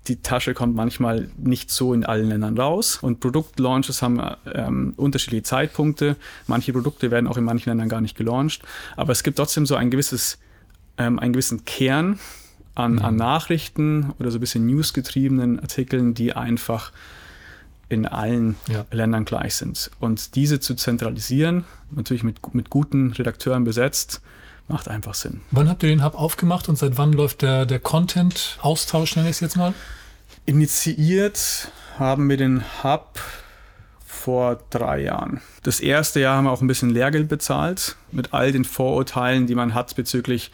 die 0.08 0.22
Tasche 0.22 0.54
kommt 0.54 0.74
manchmal 0.74 1.28
nicht 1.36 1.70
so 1.70 1.92
in 1.92 2.04
allen 2.04 2.28
Ländern 2.28 2.58
raus. 2.58 2.98
Und 3.00 3.20
Produktlaunches 3.20 4.02
haben 4.02 4.20
ähm, 4.52 4.94
unterschiedliche 4.96 5.42
Zeitpunkte. 5.42 6.16
Manche 6.46 6.72
Produkte 6.72 7.10
werden 7.10 7.26
auch 7.26 7.36
in 7.36 7.44
manchen 7.44 7.70
Ländern 7.70 7.88
gar 7.88 8.00
nicht 8.00 8.16
gelauncht. 8.16 8.62
Aber 8.96 9.12
es 9.12 9.22
gibt 9.22 9.36
trotzdem 9.36 9.66
so 9.66 9.76
ein 9.76 9.90
gewisses, 9.90 10.38
ähm, 10.96 11.18
einen 11.18 11.32
gewissen 11.32 11.64
Kern 11.64 12.18
an, 12.74 12.94
mhm. 12.94 13.04
an 13.04 13.16
Nachrichten 13.16 14.14
oder 14.18 14.30
so 14.30 14.38
ein 14.38 14.40
bisschen 14.40 14.66
newsgetriebenen 14.66 15.60
Artikeln, 15.60 16.14
die 16.14 16.32
einfach 16.32 16.92
in 17.88 18.06
allen 18.06 18.56
ja. 18.68 18.84
Ländern 18.90 19.24
gleich 19.24 19.54
sind. 19.54 19.90
Und 19.98 20.34
diese 20.34 20.60
zu 20.60 20.74
zentralisieren, 20.74 21.64
natürlich 21.90 22.22
mit, 22.22 22.54
mit 22.54 22.70
guten 22.70 23.12
Redakteuren 23.12 23.64
besetzt, 23.64 24.20
macht 24.68 24.88
einfach 24.88 25.14
Sinn. 25.14 25.40
Wann 25.50 25.68
habt 25.68 25.82
ihr 25.82 25.88
den 25.88 26.04
Hub 26.04 26.14
aufgemacht 26.14 26.68
und 26.68 26.76
seit 26.76 26.98
wann 26.98 27.12
läuft 27.12 27.42
der, 27.42 27.66
der 27.66 27.80
Content-Austausch, 27.80 29.16
nenne 29.16 29.28
ich 29.28 29.36
es 29.36 29.40
jetzt 29.40 29.56
mal? 29.56 29.74
Initiiert 30.46 31.70
haben 31.98 32.28
wir 32.28 32.36
den 32.36 32.62
Hub 32.82 33.18
vor 34.04 34.60
drei 34.70 35.02
Jahren. 35.02 35.40
Das 35.62 35.80
erste 35.80 36.20
Jahr 36.20 36.36
haben 36.36 36.44
wir 36.44 36.52
auch 36.52 36.60
ein 36.60 36.66
bisschen 36.66 36.90
Lehrgeld 36.90 37.28
bezahlt 37.28 37.96
mit 38.12 38.32
all 38.34 38.52
den 38.52 38.64
Vorurteilen, 38.64 39.46
die 39.46 39.54
man 39.54 39.74
hat 39.74 39.94
bezüglich 39.96 40.50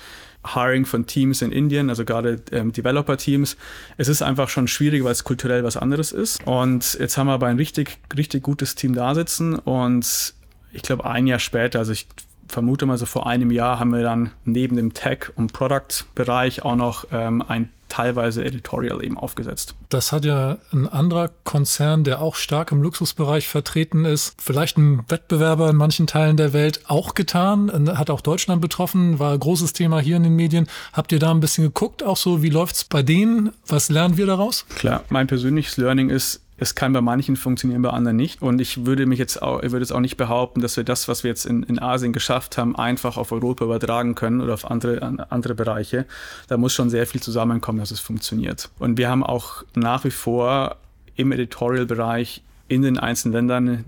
Hiring 0.46 0.84
von 0.84 1.06
Teams 1.06 1.40
in 1.42 1.52
Indien, 1.52 1.88
also 1.88 2.04
gerade 2.04 2.42
ähm, 2.52 2.72
Developer-Teams. 2.72 3.56
Es 3.96 4.08
ist 4.08 4.22
einfach 4.22 4.48
schon 4.48 4.68
schwierig, 4.68 5.02
weil 5.02 5.12
es 5.12 5.24
kulturell 5.24 5.64
was 5.64 5.76
anderes 5.76 6.12
ist. 6.12 6.46
Und 6.46 6.98
jetzt 7.00 7.16
haben 7.16 7.28
wir 7.28 7.32
aber 7.32 7.46
ein 7.46 7.56
richtig, 7.56 7.98
richtig 8.14 8.42
gutes 8.42 8.74
Team 8.74 8.94
da 8.94 9.14
sitzen 9.14 9.56
und 9.56 10.34
ich 10.72 10.82
glaube, 10.82 11.04
ein 11.06 11.26
Jahr 11.26 11.38
später, 11.38 11.78
also 11.78 11.92
ich 11.92 12.06
vermute 12.54 12.86
mal 12.86 12.96
so 12.96 13.04
vor 13.04 13.26
einem 13.26 13.50
Jahr, 13.50 13.80
haben 13.80 13.92
wir 13.92 14.02
dann 14.02 14.30
neben 14.44 14.76
dem 14.76 14.94
Tech- 14.94 15.32
und 15.34 15.52
Product-Bereich 15.52 16.64
auch 16.64 16.76
noch 16.76 17.06
ähm, 17.12 17.42
ein 17.46 17.70
teilweise 17.88 18.44
Editorial 18.44 19.04
eben 19.04 19.18
aufgesetzt. 19.18 19.74
Das 19.88 20.10
hat 20.10 20.24
ja 20.24 20.58
ein 20.72 20.88
anderer 20.88 21.30
Konzern, 21.44 22.02
der 22.02 22.20
auch 22.20 22.34
stark 22.36 22.72
im 22.72 22.82
Luxusbereich 22.82 23.46
vertreten 23.46 24.04
ist, 24.04 24.34
vielleicht 24.40 24.78
ein 24.78 25.04
Wettbewerber 25.08 25.68
in 25.70 25.76
manchen 25.76 26.06
Teilen 26.06 26.36
der 26.36 26.52
Welt 26.52 26.80
auch 26.86 27.14
getan, 27.14 27.90
hat 27.96 28.10
auch 28.10 28.20
Deutschland 28.20 28.60
betroffen, 28.60 29.18
war 29.18 29.32
ein 29.32 29.38
großes 29.38 29.74
Thema 29.74 30.00
hier 30.00 30.16
in 30.16 30.24
den 30.24 30.34
Medien. 30.34 30.66
Habt 30.92 31.12
ihr 31.12 31.18
da 31.18 31.30
ein 31.30 31.40
bisschen 31.40 31.64
geguckt, 31.64 32.02
auch 32.02 32.16
so, 32.16 32.42
wie 32.42 32.50
läuft 32.50 32.76
es 32.76 32.84
bei 32.84 33.02
denen? 33.02 33.52
Was 33.66 33.90
lernen 33.90 34.16
wir 34.16 34.26
daraus? 34.26 34.64
Klar, 34.76 35.04
mein 35.08 35.26
persönliches 35.26 35.76
Learning 35.76 36.08
ist, 36.08 36.40
es 36.56 36.74
kann 36.74 36.92
bei 36.92 37.00
manchen 37.00 37.36
funktionieren, 37.36 37.82
bei 37.82 37.90
anderen 37.90 38.16
nicht. 38.16 38.40
Und 38.42 38.60
ich 38.60 38.86
würde 38.86 39.06
mich 39.06 39.18
jetzt 39.18 39.42
auch, 39.42 39.62
ich 39.62 39.72
würde 39.72 39.84
jetzt 39.84 39.92
auch 39.92 40.00
nicht 40.00 40.16
behaupten, 40.16 40.60
dass 40.60 40.76
wir 40.76 40.84
das, 40.84 41.08
was 41.08 41.24
wir 41.24 41.28
jetzt 41.30 41.46
in, 41.46 41.64
in 41.64 41.80
Asien 41.80 42.12
geschafft 42.12 42.56
haben, 42.58 42.76
einfach 42.76 43.16
auf 43.16 43.32
Europa 43.32 43.64
übertragen 43.64 44.14
können 44.14 44.40
oder 44.40 44.54
auf 44.54 44.70
andere, 44.70 45.26
andere 45.30 45.54
Bereiche. 45.54 46.06
Da 46.48 46.56
muss 46.56 46.72
schon 46.72 46.90
sehr 46.90 47.06
viel 47.06 47.20
zusammenkommen, 47.20 47.80
dass 47.80 47.90
es 47.90 48.00
funktioniert. 48.00 48.70
Und 48.78 48.98
wir 48.98 49.08
haben 49.08 49.24
auch 49.24 49.64
nach 49.74 50.04
wie 50.04 50.10
vor 50.10 50.76
im 51.16 51.32
Editorial-Bereich 51.32 52.42
in 52.68 52.82
den 52.82 52.98
einzelnen 52.98 53.34
Ländern 53.34 53.84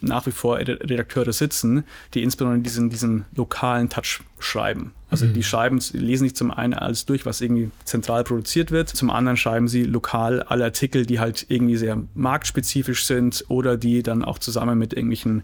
nach 0.00 0.26
wie 0.26 0.30
vor 0.30 0.58
Redakteure 0.58 1.32
sitzen, 1.32 1.84
die 2.14 2.22
insbesondere 2.22 2.60
diesen, 2.60 2.90
diesen 2.90 3.24
lokalen 3.34 3.88
Touch 3.88 4.20
schreiben. 4.38 4.92
Also 5.10 5.26
mhm. 5.26 5.34
die 5.34 5.42
schreiben, 5.42 5.80
lesen 5.92 6.24
sich 6.24 6.36
zum 6.36 6.50
einen 6.50 6.74
alles 6.74 7.06
durch, 7.06 7.24
was 7.24 7.40
irgendwie 7.40 7.70
zentral 7.84 8.24
produziert 8.24 8.70
wird, 8.70 8.88
zum 8.88 9.10
anderen 9.10 9.36
schreiben 9.36 9.68
sie 9.68 9.84
lokal 9.84 10.42
alle 10.42 10.64
Artikel, 10.64 11.06
die 11.06 11.18
halt 11.18 11.46
irgendwie 11.48 11.76
sehr 11.76 12.02
marktspezifisch 12.14 13.06
sind 13.06 13.44
oder 13.48 13.76
die 13.76 14.02
dann 14.02 14.24
auch 14.24 14.38
zusammen 14.38 14.78
mit 14.78 14.92
irgendwelchen 14.92 15.42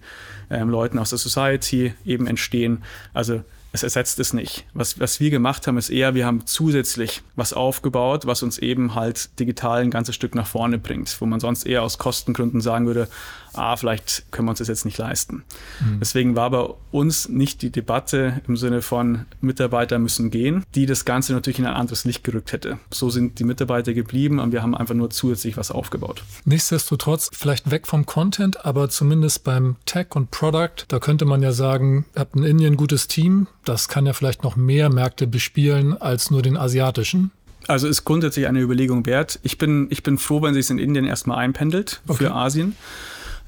ähm, 0.50 0.68
Leuten 0.68 0.99
aus 0.99 1.11
der 1.11 1.18
Society 1.18 1.94
eben 2.04 2.26
entstehen. 2.26 2.82
Also 3.14 3.42
es 3.75 3.83
ersetzt 3.83 4.21
es 4.21 4.33
nicht. 4.33 4.66
Was, 4.73 5.00
was 5.00 5.19
wir 5.19 5.31
gemacht 5.31 5.66
haben, 5.66 5.76
ist 5.78 5.90
eher, 5.90 6.14
wir 6.14 6.26
haben 6.26 6.47
zusätzlich 6.47 7.23
was 7.35 7.52
aufgebaut, 7.52 8.25
was 8.25 8.45
uns 8.45 8.59
eben 8.59 8.95
halt 8.95 9.37
digital 9.40 9.83
ein 9.83 9.90
ganzes 9.90 10.14
Stück 10.14 10.37
nach 10.37 10.47
vorne 10.47 10.78
bringt, 10.78 11.21
wo 11.21 11.26
man 11.26 11.40
sonst 11.40 11.66
eher 11.66 11.83
aus 11.83 11.99
Kostengründen 11.99 12.61
sagen 12.61 12.87
würde, 12.87 13.09
ah, 13.52 13.76
vielleicht 13.76 14.31
können 14.31 14.47
wir 14.47 14.50
uns 14.50 14.61
das 14.61 14.69
jetzt 14.69 14.85
nicht 14.85 14.99
leisten. 14.99 15.45
Mhm. 15.81 15.99
Deswegen 15.99 16.37
war 16.37 16.50
bei 16.50 16.69
uns 16.93 17.28
nicht 17.28 17.62
die 17.62 17.71
Debatte 17.71 18.40
im 18.47 18.57
Sinne 18.57 18.81
von 18.81 19.26
Mitarbeiter 19.40 19.99
müssen 19.99 20.31
gehen, 20.31 20.64
die 20.76 20.87
das 20.87 21.04
Ganze 21.04 21.33
natürlich 21.33 21.59
in 21.59 21.66
ein 21.66 21.75
anderes 21.75 22.04
Licht 22.04 22.23
gerückt 22.25 22.52
hätte. 22.52 22.78
So 22.93 23.11
sind 23.11 23.38
die 23.40 23.45
Mitarbeiter 23.45 23.93
geblieben 23.93 24.38
und 24.38 24.52
wir 24.52 24.62
haben 24.62 24.76
einfach 24.76 24.95
nur 24.95 25.11
zusätzlich 25.11 25.57
was 25.57 25.73
aufgebaut. 25.73 26.23
Nichtsdestotrotz, 26.45 27.31
vielleicht 27.33 27.73
weg 27.73 27.87
vom 27.88 28.07
Content, 28.07 28.64
aber 28.64 28.88
zumindest 28.88 29.43
beim 29.43 29.76
Tech 29.85 30.09
und 30.14 30.31
Product, 30.31 30.85
da 30.88 31.00
könnte 31.00 31.25
man 31.25 31.43
ja 31.43 31.52
sagen, 31.52 32.04
ihr 32.14 32.21
habt 32.21 32.37
in 32.37 32.45
Indien 32.45 32.75
ein 32.75 32.76
gutes 32.76 33.09
Team, 33.09 33.49
das 33.64 33.88
kann 33.88 34.06
ja 34.06 34.12
vielleicht 34.12 34.42
noch 34.42 34.56
mehr 34.56 34.90
Märkte 34.90 35.26
bespielen 35.26 36.00
als 36.00 36.30
nur 36.30 36.42
den 36.42 36.56
asiatischen. 36.56 37.30
Also 37.66 37.88
ist 37.88 38.04
grundsätzlich 38.04 38.47
eine 38.47 38.61
Überlegung 38.61 39.06
wert. 39.06 39.38
Ich 39.42 39.59
bin, 39.59 39.87
ich 39.90 40.02
bin 40.02 40.18
froh, 40.18 40.42
wenn 40.42 40.54
sich 40.54 40.66
es 40.66 40.71
in 40.71 40.78
Indien 40.78 41.06
erstmal 41.06 41.38
einpendelt 41.38 42.02
okay. 42.06 42.25
für 42.25 42.35
Asien. 42.35 42.76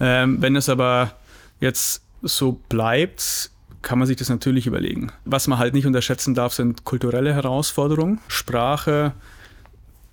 Ähm, 0.00 0.40
wenn 0.40 0.56
es 0.56 0.68
aber 0.68 1.12
jetzt 1.60 2.02
so 2.22 2.60
bleibt, 2.68 3.50
kann 3.82 3.98
man 3.98 4.08
sich 4.08 4.16
das 4.16 4.28
natürlich 4.28 4.66
überlegen. 4.66 5.12
Was 5.24 5.46
man 5.46 5.58
halt 5.58 5.74
nicht 5.74 5.86
unterschätzen 5.86 6.34
darf, 6.34 6.54
sind 6.54 6.84
kulturelle 6.84 7.34
Herausforderungen, 7.34 8.20
Sprache, 8.26 9.12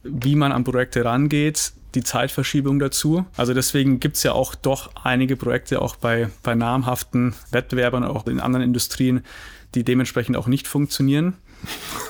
wie 0.03 0.35
man 0.35 0.51
an 0.51 0.63
Projekte 0.63 1.05
rangeht, 1.05 1.73
die 1.95 2.03
Zeitverschiebung 2.03 2.79
dazu. 2.79 3.25
Also 3.37 3.53
deswegen 3.53 3.99
gibt 3.99 4.17
es 4.17 4.23
ja 4.23 4.33
auch 4.33 4.55
doch 4.55 4.91
einige 5.03 5.35
Projekte 5.35 5.81
auch 5.81 5.95
bei, 5.95 6.29
bei 6.43 6.55
namhaften 6.55 7.35
Wettbewerbern, 7.51 8.03
auch 8.03 8.27
in 8.27 8.39
anderen 8.39 8.63
Industrien, 8.63 9.23
die 9.75 9.83
dementsprechend 9.83 10.37
auch 10.37 10.47
nicht 10.47 10.67
funktionieren. 10.67 11.35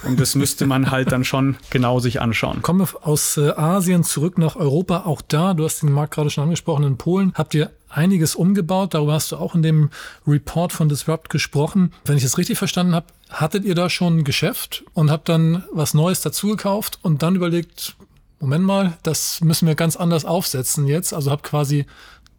Und 0.04 0.20
das 0.20 0.36
müsste 0.36 0.66
man 0.66 0.92
halt 0.92 1.12
dann 1.12 1.24
schon 1.24 1.58
genau 1.70 2.00
sich 2.00 2.20
anschauen. 2.22 2.62
Kommen 2.62 2.82
wir 2.82 3.08
aus 3.08 3.38
äh, 3.38 3.52
Asien 3.52 4.04
zurück 4.04 4.38
nach 4.38 4.56
Europa. 4.56 5.04
Auch 5.06 5.22
da, 5.22 5.54
du 5.54 5.64
hast 5.64 5.82
den 5.82 5.92
Markt 5.92 6.16
gerade 6.16 6.30
schon 6.30 6.46
angesprochen, 6.46 6.84
in 6.84 6.98
Polen 6.98 7.34
habt 7.36 7.54
ihr 7.54 7.72
einiges 7.90 8.36
umgebaut. 8.36 8.94
Darüber 8.94 9.14
hast 9.14 9.32
du 9.32 9.38
auch 9.38 9.56
in 9.56 9.62
dem 9.62 9.90
Report 10.28 10.74
von 10.74 10.90
Disrupt 10.90 11.30
gesprochen. 11.30 11.94
Wenn 12.06 12.18
ich 12.18 12.24
es 12.24 12.38
richtig 12.38 12.58
verstanden 12.58 12.96
habe, 12.96 13.08
hattet 13.30 13.64
ihr 13.64 13.76
da 13.76 13.90
schon 13.90 14.20
ein 14.20 14.24
Geschäft 14.24 14.84
und 14.94 15.12
habt 15.12 15.30
dann 15.30 15.64
was 15.72 15.94
Neues 15.94 16.22
dazu 16.22 16.48
gekauft 16.48 17.00
und 17.02 17.22
dann 17.22 17.36
überlegt, 17.36 17.96
Moment 18.40 18.66
mal, 18.66 18.98
das 19.04 19.40
müssen 19.42 19.68
wir 19.68 19.76
ganz 19.76 19.96
anders 19.96 20.26
aufsetzen 20.26 20.86
jetzt. 20.86 21.14
Also 21.14 21.32
habt 21.32 21.44
quasi 21.44 21.86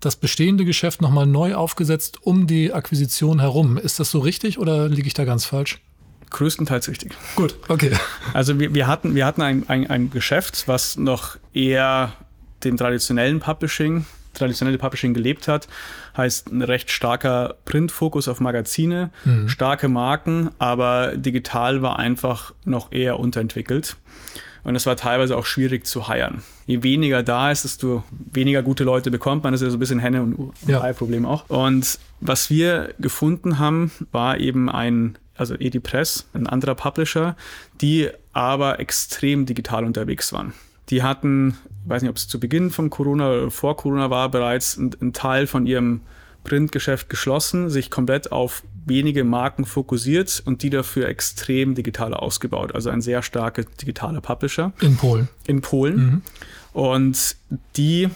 das 0.04 0.16
bestehende 0.16 0.64
Geschäft 0.64 1.00
nochmal 1.00 1.26
neu 1.26 1.54
aufgesetzt 1.54 2.18
um 2.22 2.46
die 2.46 2.72
Akquisition 2.72 3.40
herum. 3.40 3.78
Ist 3.78 4.00
das 4.00 4.10
so 4.10 4.18
richtig 4.18 4.58
oder 4.58 4.88
liege 4.88 5.06
ich 5.06 5.14
da 5.14 5.24
ganz 5.24 5.44
falsch? 5.44 5.80
größtenteils 6.34 6.88
richtig. 6.88 7.12
Gut, 7.36 7.54
okay. 7.68 7.92
Also 8.32 8.58
wir, 8.58 8.74
wir 8.74 8.86
hatten, 8.86 9.14
wir 9.14 9.24
hatten 9.24 9.40
ein, 9.40 9.68
ein, 9.68 9.88
ein 9.88 10.10
Geschäft, 10.10 10.64
was 10.66 10.96
noch 10.96 11.36
eher 11.54 12.12
dem 12.64 12.76
traditionellen 12.76 13.40
Publishing, 13.40 14.04
traditionelle 14.34 14.78
Publishing 14.78 15.14
gelebt 15.14 15.48
hat. 15.48 15.68
Heißt 16.16 16.50
ein 16.52 16.62
recht 16.62 16.90
starker 16.90 17.54
Printfokus 17.64 18.28
auf 18.28 18.40
Magazine, 18.40 19.10
mhm. 19.24 19.48
starke 19.48 19.88
Marken, 19.88 20.50
aber 20.58 21.16
digital 21.16 21.82
war 21.82 21.98
einfach 21.98 22.52
noch 22.64 22.90
eher 22.92 23.20
unterentwickelt. 23.20 23.96
Und 24.64 24.76
es 24.76 24.86
war 24.86 24.96
teilweise 24.96 25.36
auch 25.36 25.44
schwierig 25.44 25.86
zu 25.86 26.08
heiren. 26.08 26.42
Je 26.66 26.82
weniger 26.82 27.22
da 27.22 27.50
ist, 27.50 27.64
desto 27.64 28.02
weniger 28.32 28.62
gute 28.62 28.82
Leute 28.82 29.10
bekommt 29.10 29.44
man. 29.44 29.52
Das 29.52 29.60
ist 29.60 29.66
ja 29.66 29.70
so 29.70 29.76
ein 29.76 29.80
bisschen 29.80 29.98
Henne- 29.98 30.22
und 30.22 30.52
Ei-Problem 30.68 31.26
auch. 31.26 31.48
Und 31.48 31.98
was 32.20 32.48
wir 32.48 32.94
gefunden 32.98 33.58
haben, 33.58 33.90
war 34.10 34.38
eben 34.40 34.70
ein 34.70 35.18
also 35.36 35.54
Edipress, 35.54 36.28
ein 36.32 36.46
anderer 36.46 36.74
Publisher, 36.74 37.36
die 37.80 38.08
aber 38.32 38.80
extrem 38.80 39.46
digital 39.46 39.84
unterwegs 39.84 40.32
waren. 40.32 40.54
Die 40.90 41.02
hatten, 41.02 41.58
ich 41.84 41.90
weiß 41.90 42.02
nicht, 42.02 42.10
ob 42.10 42.16
es 42.16 42.28
zu 42.28 42.38
Beginn 42.38 42.70
von 42.70 42.90
Corona 42.90 43.30
oder 43.30 43.50
vor 43.50 43.76
Corona 43.76 44.10
war, 44.10 44.30
bereits 44.30 44.78
einen 44.78 45.12
Teil 45.12 45.46
von 45.46 45.66
ihrem 45.66 46.02
Printgeschäft 46.44 47.08
geschlossen, 47.08 47.70
sich 47.70 47.90
komplett 47.90 48.30
auf 48.32 48.62
wenige 48.86 49.24
Marken 49.24 49.64
fokussiert 49.64 50.42
und 50.44 50.62
die 50.62 50.70
dafür 50.70 51.08
extrem 51.08 51.74
digital 51.74 52.14
ausgebaut. 52.14 52.74
Also 52.74 52.90
ein 52.90 53.00
sehr 53.00 53.22
starker 53.22 53.64
digitaler 53.80 54.20
Publisher. 54.20 54.72
In 54.80 54.96
Polen. 54.96 55.28
In 55.46 55.60
Polen. 55.60 55.96
Mhm. 55.96 56.22
Und 56.72 57.36
die 57.76 58.10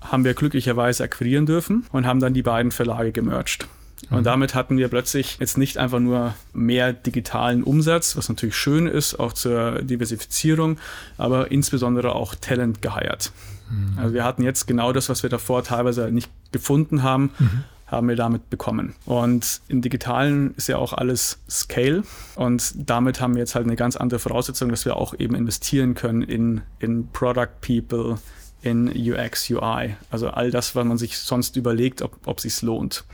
haben 0.00 0.24
wir 0.24 0.34
glücklicherweise 0.34 1.04
akquirieren 1.04 1.46
dürfen 1.46 1.86
und 1.92 2.06
haben 2.06 2.20
dann 2.20 2.34
die 2.34 2.42
beiden 2.42 2.72
Verlage 2.72 3.12
gemerged. 3.12 3.66
Und 4.08 4.20
mhm. 4.20 4.24
damit 4.24 4.54
hatten 4.54 4.78
wir 4.78 4.88
plötzlich 4.88 5.36
jetzt 5.40 5.58
nicht 5.58 5.76
einfach 5.76 6.00
nur 6.00 6.34
mehr 6.54 6.92
digitalen 6.92 7.62
Umsatz, 7.62 8.16
was 8.16 8.28
natürlich 8.28 8.56
schön 8.56 8.86
ist, 8.86 9.20
auch 9.20 9.34
zur 9.34 9.82
Diversifizierung, 9.82 10.78
aber 11.18 11.50
insbesondere 11.50 12.14
auch 12.14 12.34
Talent 12.34 12.80
geheiert. 12.80 13.32
Mhm. 13.68 13.98
Also 13.98 14.14
wir 14.14 14.24
hatten 14.24 14.42
jetzt 14.42 14.66
genau 14.66 14.92
das, 14.92 15.10
was 15.10 15.22
wir 15.22 15.30
davor 15.30 15.62
teilweise 15.62 16.10
nicht 16.10 16.30
gefunden 16.50 17.02
haben, 17.02 17.30
mhm. 17.38 17.64
Haben 17.90 18.08
wir 18.08 18.16
damit 18.16 18.48
bekommen. 18.50 18.94
Und 19.04 19.60
im 19.68 19.82
Digitalen 19.82 20.54
ist 20.56 20.68
ja 20.68 20.78
auch 20.78 20.92
alles 20.92 21.38
Scale 21.48 22.04
und 22.36 22.72
damit 22.76 23.20
haben 23.20 23.34
wir 23.34 23.40
jetzt 23.40 23.54
halt 23.54 23.66
eine 23.66 23.76
ganz 23.76 23.96
andere 23.96 24.20
Voraussetzung, 24.20 24.68
dass 24.70 24.84
wir 24.84 24.96
auch 24.96 25.14
eben 25.18 25.34
investieren 25.34 25.94
können 25.94 26.22
in, 26.22 26.62
in 26.78 27.08
Product 27.08 27.60
People, 27.60 28.18
in 28.62 28.88
UX, 28.88 29.50
UI. 29.50 29.96
Also 30.10 30.28
all 30.28 30.50
das, 30.50 30.76
was 30.76 30.84
man 30.84 30.98
sich 30.98 31.18
sonst 31.18 31.56
überlegt, 31.56 32.02
ob, 32.02 32.16
ob 32.26 32.40
sich 32.40 32.62
lohnt. 32.62 33.04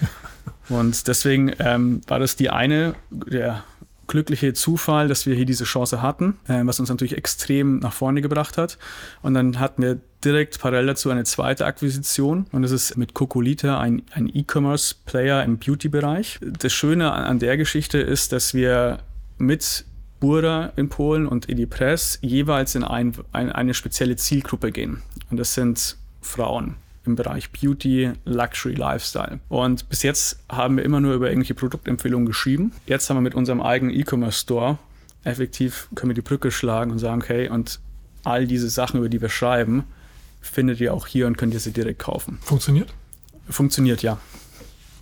Und 0.68 1.06
deswegen 1.06 1.52
ähm, 1.58 2.00
war 2.06 2.18
das 2.18 2.36
die 2.36 2.50
eine, 2.50 2.94
der 3.10 3.64
glückliche 4.06 4.52
Zufall, 4.52 5.08
dass 5.08 5.26
wir 5.26 5.34
hier 5.34 5.46
diese 5.46 5.64
Chance 5.64 6.02
hatten, 6.02 6.38
äh, 6.48 6.60
was 6.64 6.80
uns 6.80 6.88
natürlich 6.88 7.16
extrem 7.16 7.78
nach 7.78 7.92
vorne 7.92 8.22
gebracht 8.22 8.58
hat. 8.58 8.78
Und 9.22 9.34
dann 9.34 9.58
hatten 9.58 9.82
wir 9.82 10.00
direkt 10.24 10.58
parallel 10.58 10.86
dazu 10.86 11.10
eine 11.10 11.24
zweite 11.24 11.66
Akquisition 11.66 12.46
und 12.52 12.62
das 12.62 12.70
ist 12.70 12.96
mit 12.96 13.14
Cocolita 13.14 13.78
ein, 13.78 14.02
ein 14.12 14.30
E-Commerce-Player 14.32 15.44
im 15.44 15.58
Beauty-Bereich. 15.58 16.40
Das 16.40 16.72
Schöne 16.72 17.12
an, 17.12 17.24
an 17.24 17.38
der 17.38 17.56
Geschichte 17.56 17.98
ist, 17.98 18.32
dass 18.32 18.54
wir 18.54 18.98
mit 19.38 19.84
Bura 20.20 20.72
in 20.76 20.88
Polen 20.88 21.26
und 21.26 21.48
Edipress 21.48 22.18
jeweils 22.22 22.74
in 22.74 22.84
ein, 22.84 23.12
ein, 23.32 23.52
eine 23.52 23.74
spezielle 23.74 24.16
Zielgruppe 24.16 24.72
gehen. 24.72 25.02
Und 25.30 25.38
das 25.38 25.54
sind 25.54 25.96
Frauen 26.22 26.76
im 27.06 27.16
Bereich 27.16 27.50
Beauty, 27.50 28.12
Luxury, 28.24 28.74
Lifestyle. 28.74 29.40
Und 29.48 29.88
bis 29.88 30.02
jetzt 30.02 30.38
haben 30.48 30.76
wir 30.76 30.84
immer 30.84 31.00
nur 31.00 31.14
über 31.14 31.28
irgendwelche 31.28 31.54
Produktempfehlungen 31.54 32.26
geschrieben. 32.26 32.72
Jetzt 32.86 33.10
haben 33.10 33.16
wir 33.16 33.22
mit 33.22 33.34
unserem 33.34 33.60
eigenen 33.60 33.94
E-Commerce 33.94 34.40
Store 34.40 34.78
effektiv 35.24 35.88
können 35.94 36.10
wir 36.10 36.14
die 36.14 36.20
Brücke 36.20 36.50
schlagen 36.50 36.90
und 36.90 36.98
sagen, 36.98 37.22
okay, 37.22 37.48
und 37.48 37.80
all 38.22 38.46
diese 38.46 38.68
Sachen, 38.68 38.98
über 38.98 39.08
die 39.08 39.20
wir 39.20 39.28
schreiben, 39.28 39.84
findet 40.40 40.80
ihr 40.80 40.94
auch 40.94 41.06
hier 41.06 41.26
und 41.26 41.36
könnt 41.36 41.54
ihr 41.54 41.60
sie 41.60 41.72
direkt 41.72 41.98
kaufen. 41.98 42.38
Funktioniert? 42.42 42.92
Funktioniert, 43.48 44.02
ja. 44.02 44.18